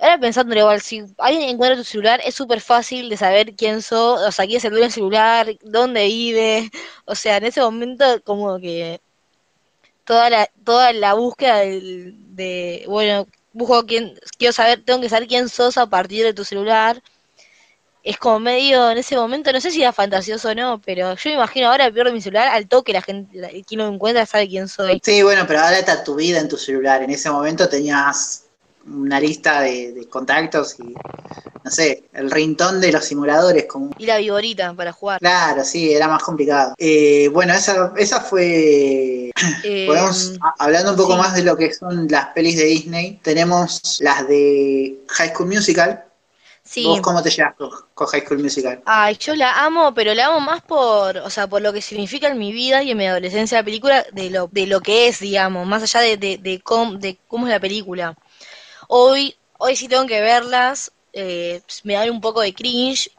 [0.00, 4.20] Ahora pensándola igual, si alguien encuentra tu celular, es súper fácil de saber quién sos,
[4.22, 6.70] o sea, quién es el dueño celular, dónde vive.
[7.04, 9.00] O sea, en ese momento como que
[10.04, 15.28] toda la, toda la búsqueda de, de bueno, busco quién, quiero saber, tengo que saber
[15.28, 17.02] quién sos a partir de tu celular
[18.02, 21.30] es como medio en ese momento, no sé si era fantasioso o no, pero yo
[21.30, 24.68] me imagino ahora pierdo mi celular al toque, la gente, quien lo encuentra sabe quién
[24.68, 25.00] soy.
[25.04, 27.02] Sí, bueno, pero ahora está tu vida en tu celular.
[27.02, 28.44] En ese momento tenías
[28.86, 30.94] una lista de, contactos y,
[31.64, 33.66] no sé, el rintón de los simuladores.
[33.66, 33.90] Como...
[33.98, 35.20] Y la viborita para jugar.
[35.20, 36.74] Claro, sí, era más complicado.
[36.78, 39.30] Eh, bueno, esa, esa fue...
[39.62, 43.98] Eh, Podemos, hablando un poco más de lo que son las pelis de Disney, tenemos
[44.00, 46.04] las de High School Musical,
[46.84, 48.82] ¿Vos cómo te llevas con, High School Musical?
[48.84, 52.28] Ay, yo la amo, pero la amo más por, o sea, por lo que significa
[52.28, 55.18] en mi vida y en mi adolescencia la película, de lo, de lo que es,
[55.18, 58.16] digamos, más allá de, de, de, cómo, de cómo es la película.
[58.88, 63.10] Hoy, hoy sí tengo que verlas, eh, me da un poco de cringe,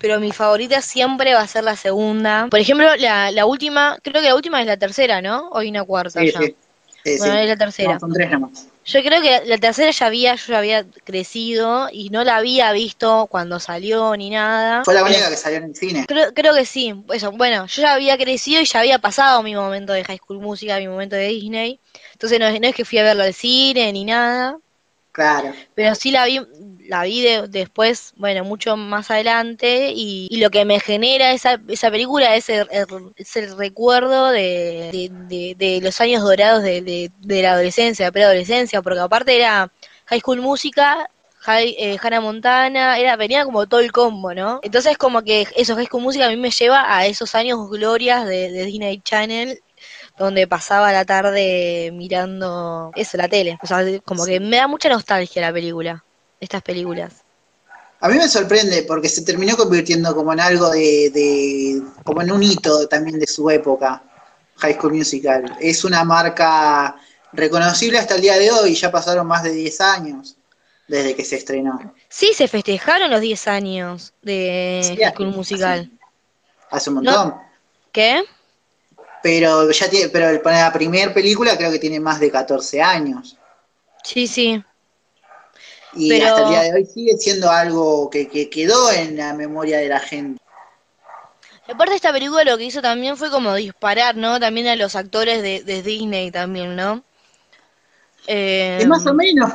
[0.00, 2.48] pero mi favorita siempre va a ser la segunda.
[2.50, 5.48] Por ejemplo, la, la última, creo que la última es la tercera, ¿no?
[5.50, 6.40] Hoy una cuarta ya.
[6.40, 7.18] Sí.
[7.18, 7.98] bueno, es la tercera.
[7.98, 8.66] son tres nomás.
[8.90, 12.72] Yo creo que la tercera ya había, yo ya había crecido y no la había
[12.72, 14.84] visto cuando salió ni nada.
[14.84, 16.06] Fue la única que salió en el cine.
[16.08, 16.92] Creo, creo que sí.
[17.12, 20.40] Eso, bueno, yo ya había crecido y ya había pasado mi momento de High School
[20.40, 21.78] Musical, mi momento de Disney.
[22.14, 24.58] Entonces no, no es que fui a verlo al cine ni nada.
[25.12, 25.52] Claro.
[25.74, 26.40] Pero sí la vi,
[26.86, 32.36] la vi después, bueno, mucho más adelante, y, lo que me genera esa, esa película
[32.36, 35.10] es el, el recuerdo de,
[35.58, 39.72] de, los años dorados de, la adolescencia, preadolescencia, porque aparte era
[40.06, 41.10] High School Música,
[41.48, 44.60] eh, Hannah Montana, era, venía como todo el combo, ¿no?
[44.62, 48.26] Entonces como que eso, High School Música a mí me lleva a esos años glorias
[48.26, 49.60] de, de Disney Channel
[50.20, 53.58] donde pasaba la tarde mirando eso, la tele.
[53.62, 56.04] O sea, como que me da mucha nostalgia la película,
[56.38, 57.24] estas películas.
[58.00, 62.42] A mí me sorprende porque se terminó convirtiendo como en algo de, como en un
[62.42, 64.02] hito también de su época,
[64.58, 65.56] High School Musical.
[65.58, 66.96] Es una marca
[67.32, 70.36] reconocible hasta el día de hoy, ya pasaron más de 10 años
[70.86, 71.94] desde que se estrenó.
[72.10, 75.90] Sí, se festejaron los 10 años de High School Musical.
[76.70, 77.34] Hace, un montón.
[77.90, 78.22] ¿Qué?
[79.22, 83.36] Pero ya tiene, pero la primera película creo que tiene más de 14 años.
[84.02, 84.62] Sí, sí.
[85.94, 89.88] Y hasta el día de hoy sigue siendo algo que, quedó en la memoria de
[89.88, 90.40] la gente.
[91.66, 94.40] Aparte de esta película lo que hizo también fue como disparar, ¿no?
[94.40, 97.04] También a los actores de, Disney también, ¿no?
[98.26, 99.50] es más o menos,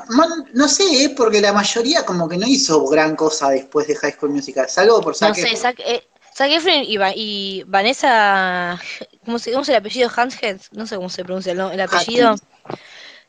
[0.54, 4.32] no, sé, porque la mayoría como que no hizo gran cosa después de High School
[4.32, 6.04] Musical, salvo por Zac No sé, Zac, eh,
[6.38, 8.82] Efron y, Vanessa
[9.26, 10.10] ¿cómo, se, ¿cómo es el apellido?
[10.16, 12.36] Hanshead, no sé cómo se pronuncia el, apellido.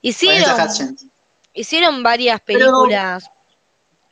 [0.03, 0.97] Hicieron,
[1.55, 3.31] hicieron varias películas.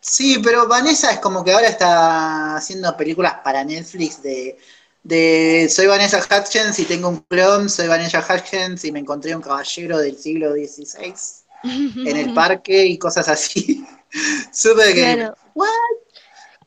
[0.00, 4.58] sí, pero Vanessa es como que ahora está haciendo películas para Netflix de,
[5.04, 9.42] de soy Vanessa Hutchins y tengo un clon, soy Vanessa Hutchins y me encontré un
[9.42, 11.14] caballero del siglo XVI
[12.08, 13.86] en el parque y cosas así.
[14.52, 15.68] Súper que, ¿what?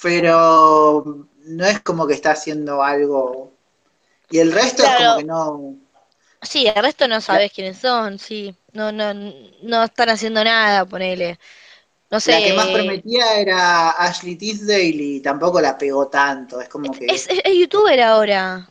[0.01, 3.56] Pero no es como que está haciendo algo
[4.29, 5.75] y el resto es como que no.
[6.41, 8.55] Sí, el resto no sabes quiénes son, sí.
[8.73, 11.39] No, no, no están haciendo nada, ponele.
[12.09, 12.31] No sé.
[12.31, 16.61] La que más prometía era Ashley Tisdale y tampoco la pegó tanto.
[16.61, 17.05] Es como que.
[17.05, 18.69] Es, es, youtuber ahora.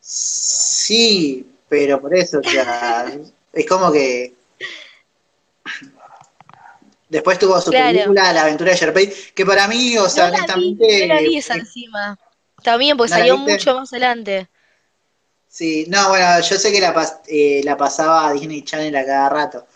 [0.00, 3.12] Sí, pero por eso, ya.
[3.52, 4.34] es como que.
[7.08, 11.06] Después tuvo su película, La aventura de Sherpay, que para mí, o sea, honestamente.
[11.06, 12.18] la vi esa encima.
[12.62, 14.48] También, pues salió mucho más adelante.
[15.48, 19.28] Sí, no, bueno, yo sé que la, eh, la pasaba a Disney Channel a cada
[19.28, 19.66] rato.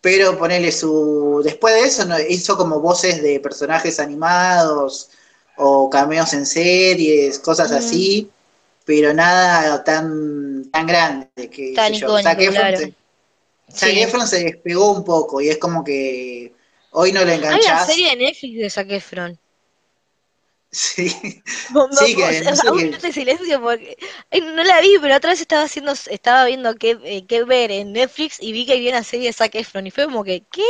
[0.00, 1.40] Pero ponerle su.
[1.42, 5.10] Después de eso, no, hizo como voces de personajes animados
[5.56, 8.30] o cameos en series, cosas así.
[8.84, 11.72] Pero nada tan, tan grande que.
[11.74, 12.18] Tan yo.
[12.22, 16.52] Zac Efron, se, despegó un poco y es como que
[16.90, 17.66] hoy no le enganchás.
[17.66, 19.38] Hay una serie de Netflix de Zac Efron.
[20.74, 21.08] Sí,
[21.92, 23.96] sí que, no silencio porque
[24.42, 27.92] no la vi, pero otra vez estaba haciendo, estaba viendo qué, eh, qué ver en
[27.92, 30.64] Netflix y vi que había una serie de Zac Efron y fue como que, ¿qué?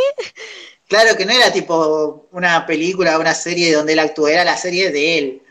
[0.88, 4.90] Claro, que no era tipo una película, una serie donde él actuó, era la serie
[4.90, 5.42] de él.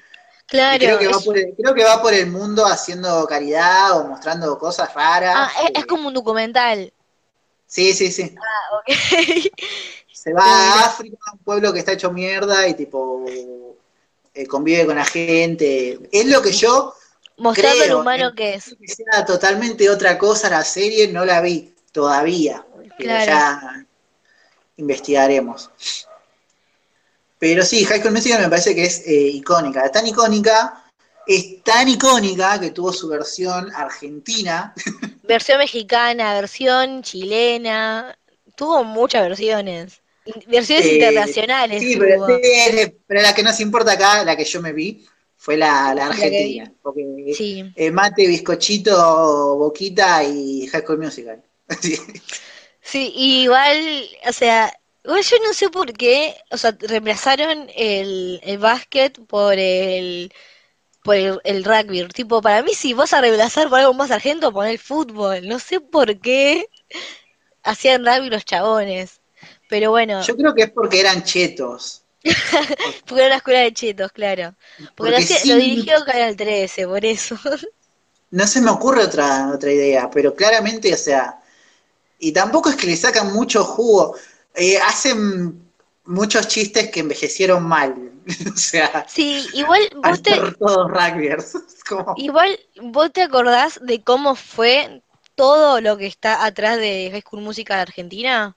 [0.45, 0.77] Claro.
[0.77, 4.55] Creo que, va por el, creo que va por el mundo haciendo caridad o mostrando
[4.59, 5.35] cosas raras.
[5.35, 6.93] Ah, es, como un documental.
[7.65, 8.35] Sí, sí, sí.
[8.37, 8.95] Ah, ok.
[10.13, 13.25] Se va a África, un pueblo que está hecho mierda y tipo
[14.33, 15.99] eh, convive con la gente.
[16.11, 16.93] Es lo que yo
[17.37, 18.75] Mostrando lo humano que es.
[18.79, 22.65] Que sea totalmente otra cosa la serie, no la vi todavía.
[22.97, 23.85] Pero ya
[24.77, 25.69] investigaremos.
[27.39, 29.81] Pero sí, High School Musical me parece que es eh, icónica.
[29.85, 30.83] Es tan icónica,
[31.25, 34.73] es tan icónica que tuvo su versión argentina.
[35.23, 38.17] Versión mexicana, versión chilena.
[38.55, 40.02] Tuvo muchas versiones.
[40.47, 41.81] Versiones eh, internacionales.
[41.81, 42.25] Sí, pero,
[43.07, 45.05] pero, la que nos importa acá, la que yo me vi,
[45.35, 46.71] fue la, Argentina.
[46.81, 47.03] Porque
[47.75, 51.43] eh, mate, bizcochito, boquita y High School Musical.
[52.81, 58.57] sí, igual, o sea, igual yo no sé por qué, o sea, reemplazaron el, el
[58.57, 60.31] básquet por el
[61.03, 62.07] por el, rugby.
[62.07, 65.47] Tipo, para mí, si vas a reemplazar por algo más argento, poner el fútbol.
[65.47, 66.67] No sé por qué
[67.63, 69.21] hacían rugby los chabones.
[69.73, 70.21] Pero bueno.
[70.21, 72.03] Yo creo que es porque eran chetos.
[73.07, 74.53] Porque era la escuela de chetos, claro.
[74.95, 77.35] Porque, lo, dirigió Canal 13, por eso.
[78.29, 81.39] No se me ocurre otra, otra idea, pero claramente, o sea,
[82.19, 84.15] y tampoco es que le sacan mucho jugo.
[84.55, 85.59] Eh, hacen
[86.05, 88.11] muchos chistes que envejecieron mal.
[88.53, 90.39] o sea, sí, igual vos te.
[90.59, 90.91] Todos
[92.17, 95.01] Igual vos te acordás de cómo fue
[95.35, 98.55] todo lo que está atrás de High School Musical Argentina?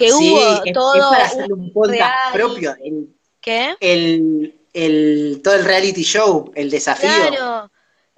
[0.00, 2.74] Que hubo todo para hacerle un podcast propio.
[2.82, 3.08] El,
[3.40, 3.76] ¿Qué?
[3.80, 7.10] El, todo el reality show, el desafío.
[7.10, 7.70] Claro,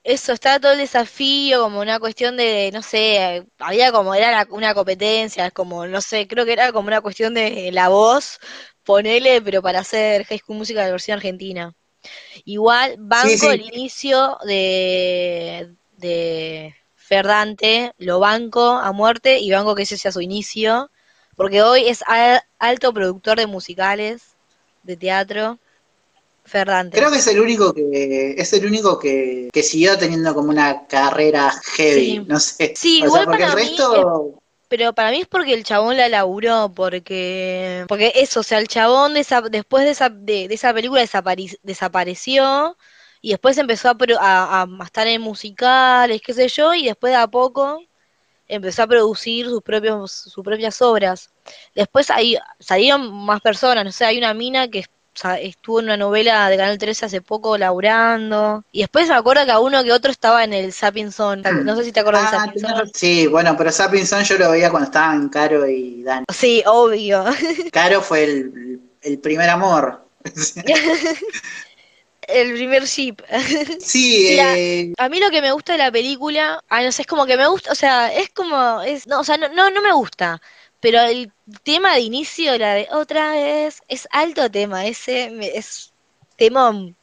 [0.04, 4.74] eso, estaba todo el desafío como una cuestión de, no sé, había como, era una
[4.74, 8.38] competencia, como, no sé, creo que era como una cuestión de la voz,
[8.84, 11.74] ponele, pero para hacer High School Musical de versión argentina.
[12.44, 19.96] Igual, banco el inicio de, de Ferdante, lo banco a muerte y banco que ese
[19.96, 20.90] sea su inicio
[21.36, 22.02] porque hoy es
[22.58, 24.22] alto productor de musicales,
[24.82, 25.58] de teatro.
[26.44, 26.98] Ferrante.
[26.98, 31.52] Creo que es el único que es el único que, siguió teniendo como una carrera
[31.76, 32.74] heavy, no sé.
[32.76, 37.84] Sí, igual porque el resto pero para mí es porque el chabón la laburó, porque
[37.88, 41.04] porque eso, o sea, el chabón después de esa, de, esa película
[41.62, 42.78] desapareció
[43.20, 47.18] y después empezó a, a, a, estar en musicales, qué sé yo, y después de
[47.18, 47.82] a poco
[48.48, 51.30] empezó a producir sus propios sus propias obras.
[51.74, 54.84] Después ahí salieron más personas, no sé, hay una mina que
[55.40, 58.64] estuvo en una novela de Canal 13 hace poco laburando.
[58.72, 61.42] Y después me acuerdo que a uno que otro estaba en el Sapienson.
[61.64, 62.90] No sé si te acuerdas de ah, Sapienson.
[62.94, 66.24] Sí, bueno, pero Sapienson yo lo veía cuando estaban Caro y Dan.
[66.32, 67.24] Sí, obvio.
[67.72, 70.02] Caro fue el, el primer amor.
[72.32, 73.16] el primer ship.
[73.80, 74.92] Sí, eh...
[74.98, 77.36] a mí lo que me gusta de la película, ah, no sé, es como que
[77.36, 80.40] me gusta, o sea, es como, es, no, o sea, no, no, no me gusta,
[80.80, 85.92] pero el tema de inicio, la de otra vez, es alto tema, ese es
[86.36, 86.96] temón.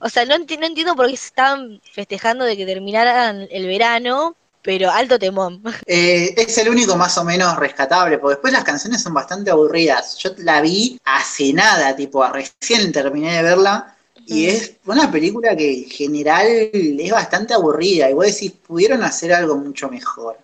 [0.00, 4.36] O sea, no, no entiendo por qué se estaban festejando de que terminaran el verano,
[4.62, 5.62] pero alto temón.
[5.86, 10.18] Eh, es el único más o menos rescatable, porque después las canciones son bastante aburridas.
[10.18, 13.94] Yo la vi hace nada, tipo, recién terminé de verla
[14.30, 18.10] y es una película que en general es bastante aburrida.
[18.10, 20.36] Y vos decís, pudieron hacer algo mucho mejor.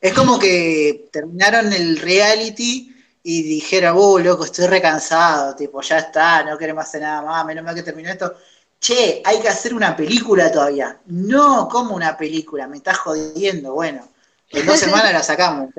[0.00, 2.92] Es como que terminaron el reality
[3.22, 7.64] y dijeron, oh, loco, estoy recansado, tipo, ya está, no queremos hacer nada más, menos
[7.64, 8.34] mal que terminó esto.
[8.80, 10.98] Che, hay que hacer una película todavía.
[11.06, 13.74] No, como una película, me estás jodiendo.
[13.74, 14.08] Bueno,
[14.50, 15.70] en dos semanas la sacamos.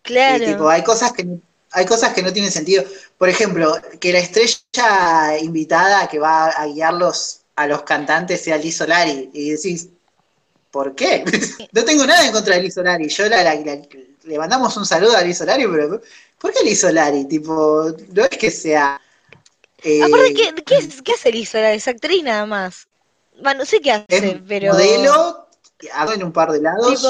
[0.00, 0.42] Claro.
[0.42, 1.26] Y, tipo, hay cosas que
[1.72, 2.84] hay cosas que no tienen sentido.
[3.18, 8.76] Por ejemplo, que la estrella invitada que va a guiarlos a los cantantes sea Liz
[8.76, 9.30] Solari.
[9.32, 9.88] Y decís,
[10.70, 11.24] ¿por qué?
[11.72, 13.08] no tengo nada en contra de Liz Solari.
[13.08, 16.00] Yo le mandamos un saludo a Liz Solari, pero
[16.38, 17.24] ¿por qué Liz Solari?
[17.26, 19.00] Tipo, no es que sea...
[19.82, 20.00] Eh,
[20.64, 21.76] ¿qué, hace Liz Solari?
[21.76, 22.86] Es actriz nada más.
[23.42, 24.72] Bueno, no sé qué hace, pero...
[24.72, 25.48] Modelo,
[26.14, 27.06] en un par de lados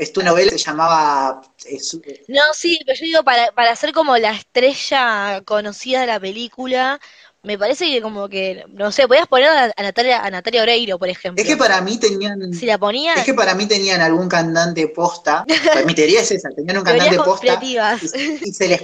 [0.00, 1.42] es tu novela se llamaba...
[1.66, 6.06] Eh, eh, no, sí, pero yo digo, para, para ser como la estrella conocida de
[6.06, 6.98] la película,
[7.42, 11.10] me parece que como que, no sé, podías poner a, Natalia, a Natalia Oreiro, por
[11.10, 11.42] ejemplo.
[11.42, 12.54] Es que para mí tenían...
[12.54, 13.18] Si la ponían...
[13.18, 15.44] Es que para mí tenían algún cantante posta,
[15.86, 18.82] mi teoría es esa, tenían un cantante posta y, se les.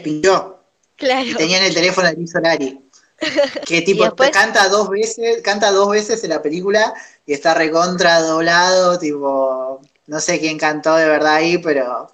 [0.97, 1.27] Claro.
[1.27, 2.81] Y tenían el teléfono de Liz Solari.
[3.65, 6.93] Que tipo canta dos veces, canta dos veces en la película
[7.25, 12.11] y está recontra doblado, tipo no sé quién cantó de verdad ahí, pero.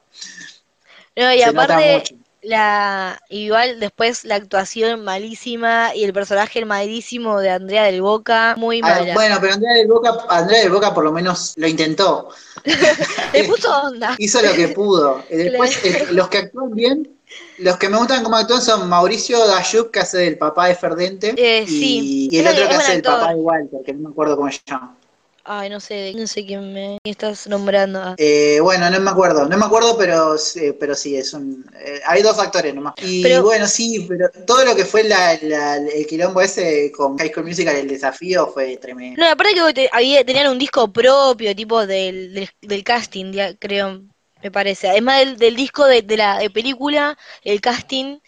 [1.16, 2.02] No, y aparte,
[2.42, 8.80] la igual después la actuación malísima y el personaje malísimo de Andrea del Boca, muy
[8.82, 9.14] ah, mala.
[9.14, 12.28] bueno, pero Andrea del Boca, Andrea del Boca por lo menos lo intentó.
[13.32, 14.14] Le puso onda.
[14.18, 15.22] Hizo lo que pudo.
[15.30, 17.16] Después, eh, los que actúan bien
[17.58, 21.34] Los que me gustan como actúan son Mauricio Dayub, que hace del papá de Ferdente,
[21.36, 22.28] Eh, y, sí.
[22.30, 23.20] y el otro que hace el actor.
[23.20, 24.96] papá de Walter, que no me acuerdo cómo se llama.
[25.44, 28.00] Ay, no sé, no sé quién me estás nombrando.
[28.00, 31.64] Ah, Eh, bueno, no me acuerdo, no me acuerdo, pero, sí- pero sí, es un...
[31.84, 32.94] eh, hay dos actores nomás.
[33.02, 37.18] Y Pero- bueno, sí, pero todo lo que fue la- la- el quilombo ese con
[37.18, 39.20] High School Musical, el desafío, fue tremendo.
[39.20, 43.56] No, aparte que te- había, tenían un disco propio, tipo del, del, del casting, ya,
[43.56, 44.00] creo,
[44.42, 44.88] me parece.
[44.90, 48.18] Además del, del disco de, de la de película, el casting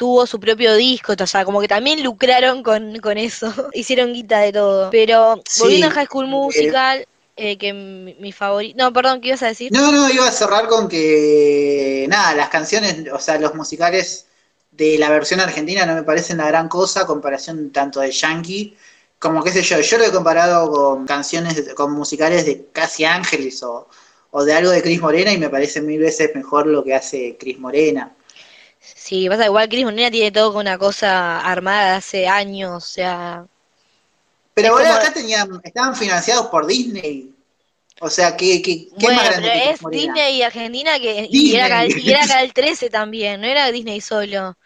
[0.00, 4.38] tuvo su propio disco, o sea, como que también lucraron con, con eso, hicieron guita
[4.38, 4.88] de todo.
[4.90, 8.82] Pero Sí, volviendo a High School eh, Musical, eh, que mi, mi favorito...
[8.82, 9.70] No, perdón, ¿qué ibas a decir?
[9.70, 14.24] No, no, iba a cerrar con que, nada, las canciones, o sea, los musicales
[14.70, 18.74] de la versión argentina no me parecen la gran cosa comparación tanto de Yankee
[19.18, 23.62] como qué sé yo, yo lo he comparado con canciones, con musicales de Casi Ángeles
[23.62, 23.86] o,
[24.30, 27.36] o de algo de Cris Morena y me parece mil veces mejor lo que hace
[27.38, 28.14] Cris Morena.
[28.80, 32.80] Sí, pasa igual Cris Morena tiene todo con una cosa armada de hace años, o
[32.80, 33.46] sea...
[34.54, 37.34] Pero como- acá tenían, estaban financiados por Disney.
[38.00, 39.80] O sea, ¿qué, qué, qué Bueno, más grande pero que es?
[39.90, 41.68] Disney y Argentina que y era, Disney.
[41.68, 44.56] Canal- y era Canal 13 también, no era Disney solo.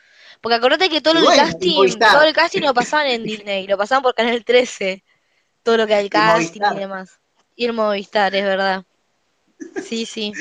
[0.40, 3.66] Porque acordate que todo Y el y casting, todo el casting lo pasaban en Disney,
[3.66, 5.02] lo pasaban por Canal 13.
[5.62, 6.74] Todo lo que era el casting y Movistar.
[6.74, 7.18] demás.
[7.56, 8.84] Y el Movistar, es verdad.
[9.82, 10.32] Sí, sí.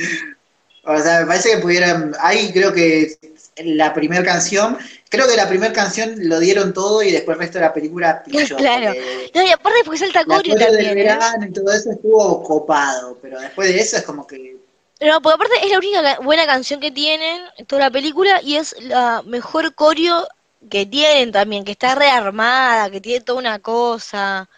[0.85, 2.13] O sea, me parece que pudieran.
[2.19, 3.17] Ahí creo que
[3.57, 4.77] la primera canción.
[5.09, 8.23] Creo que la primera canción lo dieron todo y después el resto de la película
[8.25, 8.55] pichó.
[8.57, 8.93] Claro.
[9.33, 10.95] No, y aparte porque salta del también, ¿eh?
[10.95, 13.17] verano y todo eso estuvo copado.
[13.21, 14.57] Pero después de eso es como que.
[15.01, 18.41] No, porque aparte es la única ca- buena canción que tienen en toda la película
[18.41, 20.27] y es la mejor coreo
[20.69, 24.49] que tienen también, que está rearmada, que tiene toda una cosa.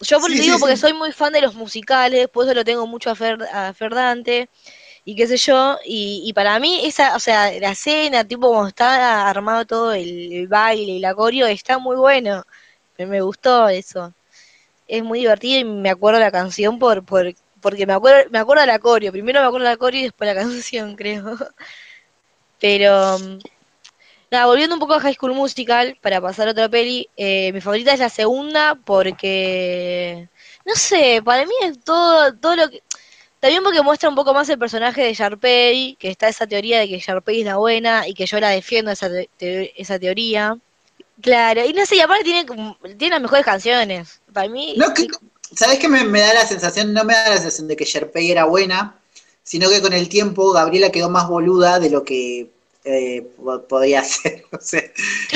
[0.00, 0.82] Yo por Sí, digo sí, porque sí.
[0.82, 4.48] soy muy fan de los musicales, por eso lo tengo mucho a, Fer, a Ferdante
[5.08, 9.26] y qué sé yo, y, para mí esa, o sea, la escena, tipo como está
[9.30, 12.44] armado todo el, baile y la coreo, está muy bueno.
[12.98, 14.12] Me, gustó eso.
[14.88, 18.62] Es muy divertido y me acuerdo la canción por, por porque me acuerdo, me acuerdo
[18.62, 19.12] de la coreo.
[19.12, 21.38] Primero me acuerdo de la coreo y después la canción, creo.
[22.60, 23.38] Pero mm,
[24.30, 27.60] nada, volviendo un poco a High School Musical para pasar a otra peli, eh, mi
[27.62, 30.28] favorita es la segunda porque
[30.66, 32.82] no sé, para mí es todo todo lo que
[33.40, 36.88] también porque muestra un poco más el personaje de Sharpay, que está esa teoría de
[36.88, 39.08] que Sharpay es la buena y que yo la defiendo esa,
[39.38, 40.58] te- esa teoría.
[41.22, 42.46] Claro, y no sé, y aparte tiene,
[42.98, 44.22] tiene las mejores canciones.
[44.32, 45.06] Para mí, No, que,
[45.54, 46.92] ¿Sabes qué me, me da la sensación?
[46.92, 49.00] No me da la sensación de que Sherpay era buena,
[49.42, 52.50] sino que con el tiempo Gabriela quedó más boluda de lo que
[52.84, 54.44] eh, po- podía ser.
[54.52, 54.82] O sea,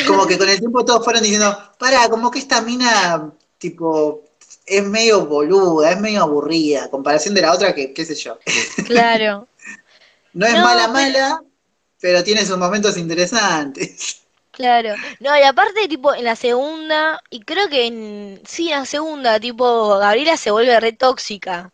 [0.07, 4.23] como que con el tiempo todos fueron diciendo, para, como que esta mina, tipo,
[4.67, 8.39] es medio boluda, es medio aburrida, comparación de la otra que, qué sé yo.
[8.87, 9.49] claro.
[10.33, 11.43] No es No, mala, pero- mala,
[12.01, 14.19] pero tiene sus momentos interesantes.
[14.51, 18.85] Claro, no, y aparte, tipo, en la segunda, y creo que en, sí, en la
[18.87, 21.73] segunda, tipo, Gabriela se vuelve re tóxica.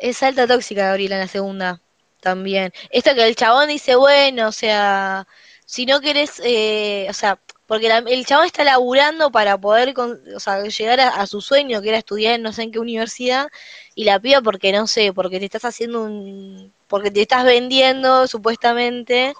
[0.00, 1.80] Es alta tóxica Gabriela en la segunda,
[2.20, 2.72] también.
[2.90, 5.26] Esto que el chabón dice, bueno, o sea,
[5.64, 10.40] si no querés, eh, o sea, porque la- el chabón está laburando para poder, o
[10.40, 13.48] sea, llegar a, su sueño, que era estudiar en no sé en qué universidad,
[13.94, 18.26] y la piba porque, no sé, porque te estás haciendo un, porque te estás vendiendo,
[18.28, 19.34] supuestamente,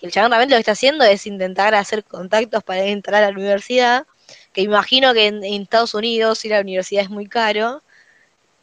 [0.00, 3.32] el chabón realmente lo que está haciendo es intentar hacer contactos para entrar a la
[3.36, 4.06] universidad,
[4.52, 7.82] que imagino que en, en Estados Unidos ir a la universidad es muy caro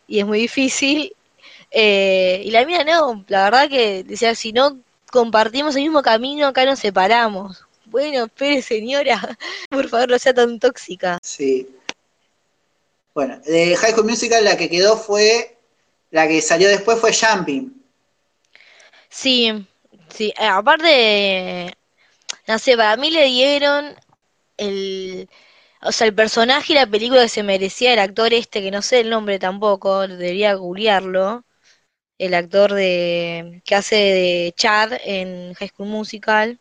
[0.08, 1.14] y es muy difícil.
[1.72, 4.80] Eh, y la mía no, la verdad que decía, si no
[5.12, 7.69] compartimos el mismo camino, acá nos separamos.
[7.90, 9.20] Bueno, espere señora,
[9.70, 11.18] por favor no sea tan tóxica.
[11.24, 11.68] Sí.
[13.14, 15.58] Bueno, de High School Musical la que quedó fue,
[16.12, 17.74] la que salió después fue Jumping.
[19.10, 19.68] Sí,
[20.10, 21.76] sí, eh, aparte,
[22.48, 23.96] no sé, para mí le dieron
[24.58, 25.28] el,
[25.82, 28.82] o sea, el personaje y la película que se merecía el actor este, que no
[28.82, 31.44] sé el nombre tampoco, debería googlearlo,
[32.20, 36.60] el actor de que hace de Chad en High School Musical.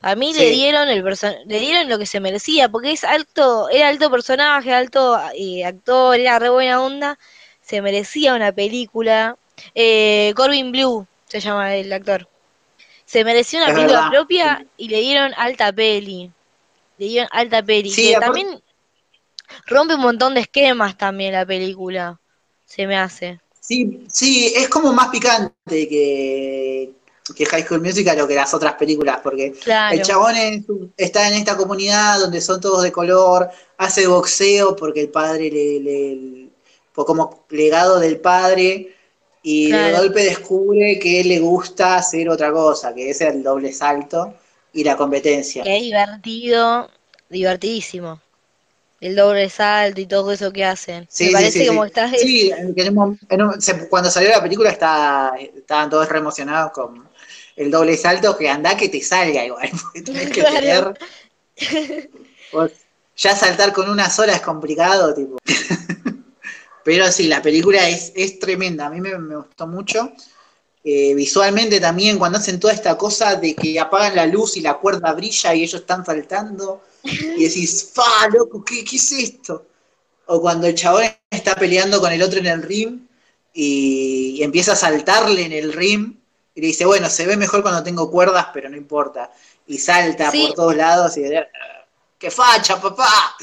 [0.00, 1.02] Para mí le dieron el
[1.46, 6.18] le dieron lo que se merecía, porque es alto, era alto personaje, alto eh, actor,
[6.18, 7.18] era re buena onda,
[7.60, 9.36] se merecía una película.
[9.74, 12.28] Eh, Corbin Blue se llama el actor.
[13.04, 16.30] Se merecía una Es película verdad, propia y le dieron alta peli.
[16.98, 17.90] Le dieron alta peli.
[17.90, 18.62] Sí, que también
[19.66, 22.20] rompe un montón de esquemas también la película.
[22.64, 23.40] Se me hace.
[23.60, 26.92] Sí, sí, es como más picante que,
[27.34, 29.94] que High School Musical o que las otras películas, porque Claro.
[29.96, 30.62] el chabón es-
[30.96, 35.80] está en esta comunidad donde son todos de color, hace boxeo porque el padre le,
[35.80, 36.48] le-
[36.92, 38.94] fue como legado del padre
[39.42, 44.34] y de golpe descubre que le gusta hacer otra cosa, que es el doble salto
[44.72, 45.62] y la competencia.
[45.62, 46.90] Qué divertido,
[47.28, 48.20] divertidísimo.
[49.00, 51.06] El doble salto y todo eso que hacen.
[51.08, 52.10] Sí, Me parece como estás.
[52.18, 52.50] Sí,
[53.88, 57.07] cuando salió la película está, estaban todos re emocionados con
[57.58, 60.98] el doble salto, que anda que te salga igual, porque tenés que tener.
[63.16, 65.36] ya saltar con una sola es complicado, tipo.
[66.84, 70.12] Pero sí, la película es, es tremenda, a mí me, gustó mucho.
[70.84, 74.78] Eh, visualmente también, cuando hacen toda esta cosa de que apagan la luz y la
[74.78, 79.66] cuerda brilla y ellos están saltando, y decís, ¡fa, loco, ¿qué, qué es esto!
[80.26, 83.08] O cuando el chabón está peleando con el otro en el rim
[83.52, 86.18] y, empieza a saltarle en el rim
[86.58, 89.30] y le dice, bueno, se ve mejor cuando tengo cuerdas, pero no importa.
[89.68, 91.22] Y salta por todos lados y
[92.18, 93.36] ¡qué facha, papá!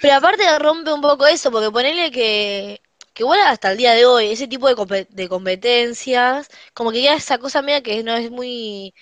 [0.00, 2.82] Pero aparte rompe un poco eso, porque ponele que,
[3.14, 7.14] que igual hasta el día de hoy, ese tipo de, de competencias, como que ya
[7.14, 8.92] esa cosa media que no es muy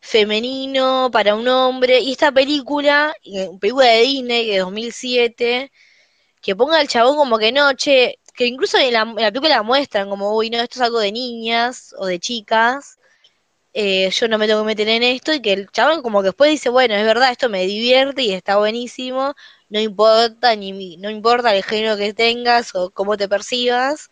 [0.00, 2.00] femenino para un hombre.
[2.00, 3.14] Y esta película,
[3.58, 5.72] película de Disney de 2007,
[6.42, 9.62] que ponga al chabón como que no, che, que incluso en la, en la película
[9.62, 12.97] muestran como, uy, no, esto es algo de niñas o de chicas.
[13.74, 16.28] Eh, yo no me tengo que meter en esto y que el chabón como que
[16.28, 19.34] después dice, bueno, es verdad, esto me divierte y está buenísimo,
[19.68, 24.10] no importa ni no importa el género que tengas o cómo te percibas,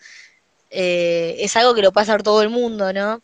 [0.70, 3.22] eh, es algo que lo pasa a todo el mundo, ¿no?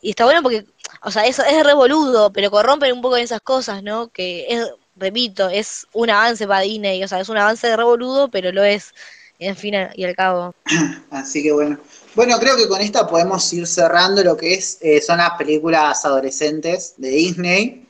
[0.00, 0.64] Y está bueno porque,
[1.02, 4.08] o sea, eso es revoludo, pero corrompen un poco esas cosas, ¿no?
[4.08, 8.28] Que es, repito, es un avance para Disney, o sea, es un avance de revoludo,
[8.28, 8.94] pero lo es,
[9.38, 10.54] en fin y al cabo.
[11.10, 11.78] Así que bueno.
[12.16, 16.02] Bueno, creo que con esta podemos ir cerrando lo que es eh, son las películas
[16.02, 17.86] adolescentes de Disney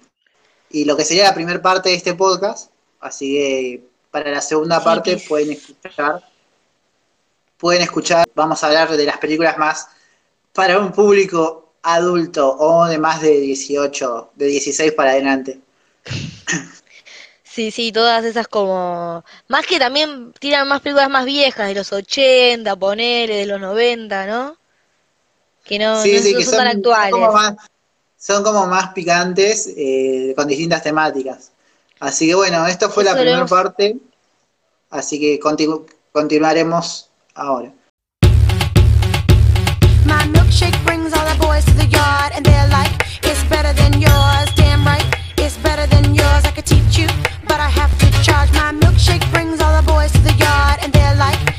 [0.69, 2.73] y lo que sería la primera parte de este podcast.
[2.99, 6.25] Así que para la segunda parte pueden escuchar,
[7.57, 9.87] pueden escuchar, vamos a hablar de las películas más
[10.53, 15.61] para un público adulto o de más de 18, de 16 para adelante.
[17.57, 19.25] Sí, sí, todas esas como...
[19.49, 24.27] Más que también tiran más películas más viejas, de los 80, ponele, de los 90,
[24.27, 24.59] ¿no?
[25.65, 27.15] Que no, son, tan actuales.
[28.19, 31.53] Son como más, picantes, eh, con distintas temáticas.
[31.99, 33.97] Así que bueno, esto fue la primera parte,
[34.91, 35.41] así que
[36.13, 37.73] continuaremos ahora.
[40.05, 42.93] My milkshake brings all the boys to the yard and they're like,
[43.23, 45.07] it's better than yours, damn right,
[45.39, 45.87] it's better
[47.61, 48.53] I have to charge.
[48.53, 51.56] My milkshake brings all the boys to the yard, and they're like.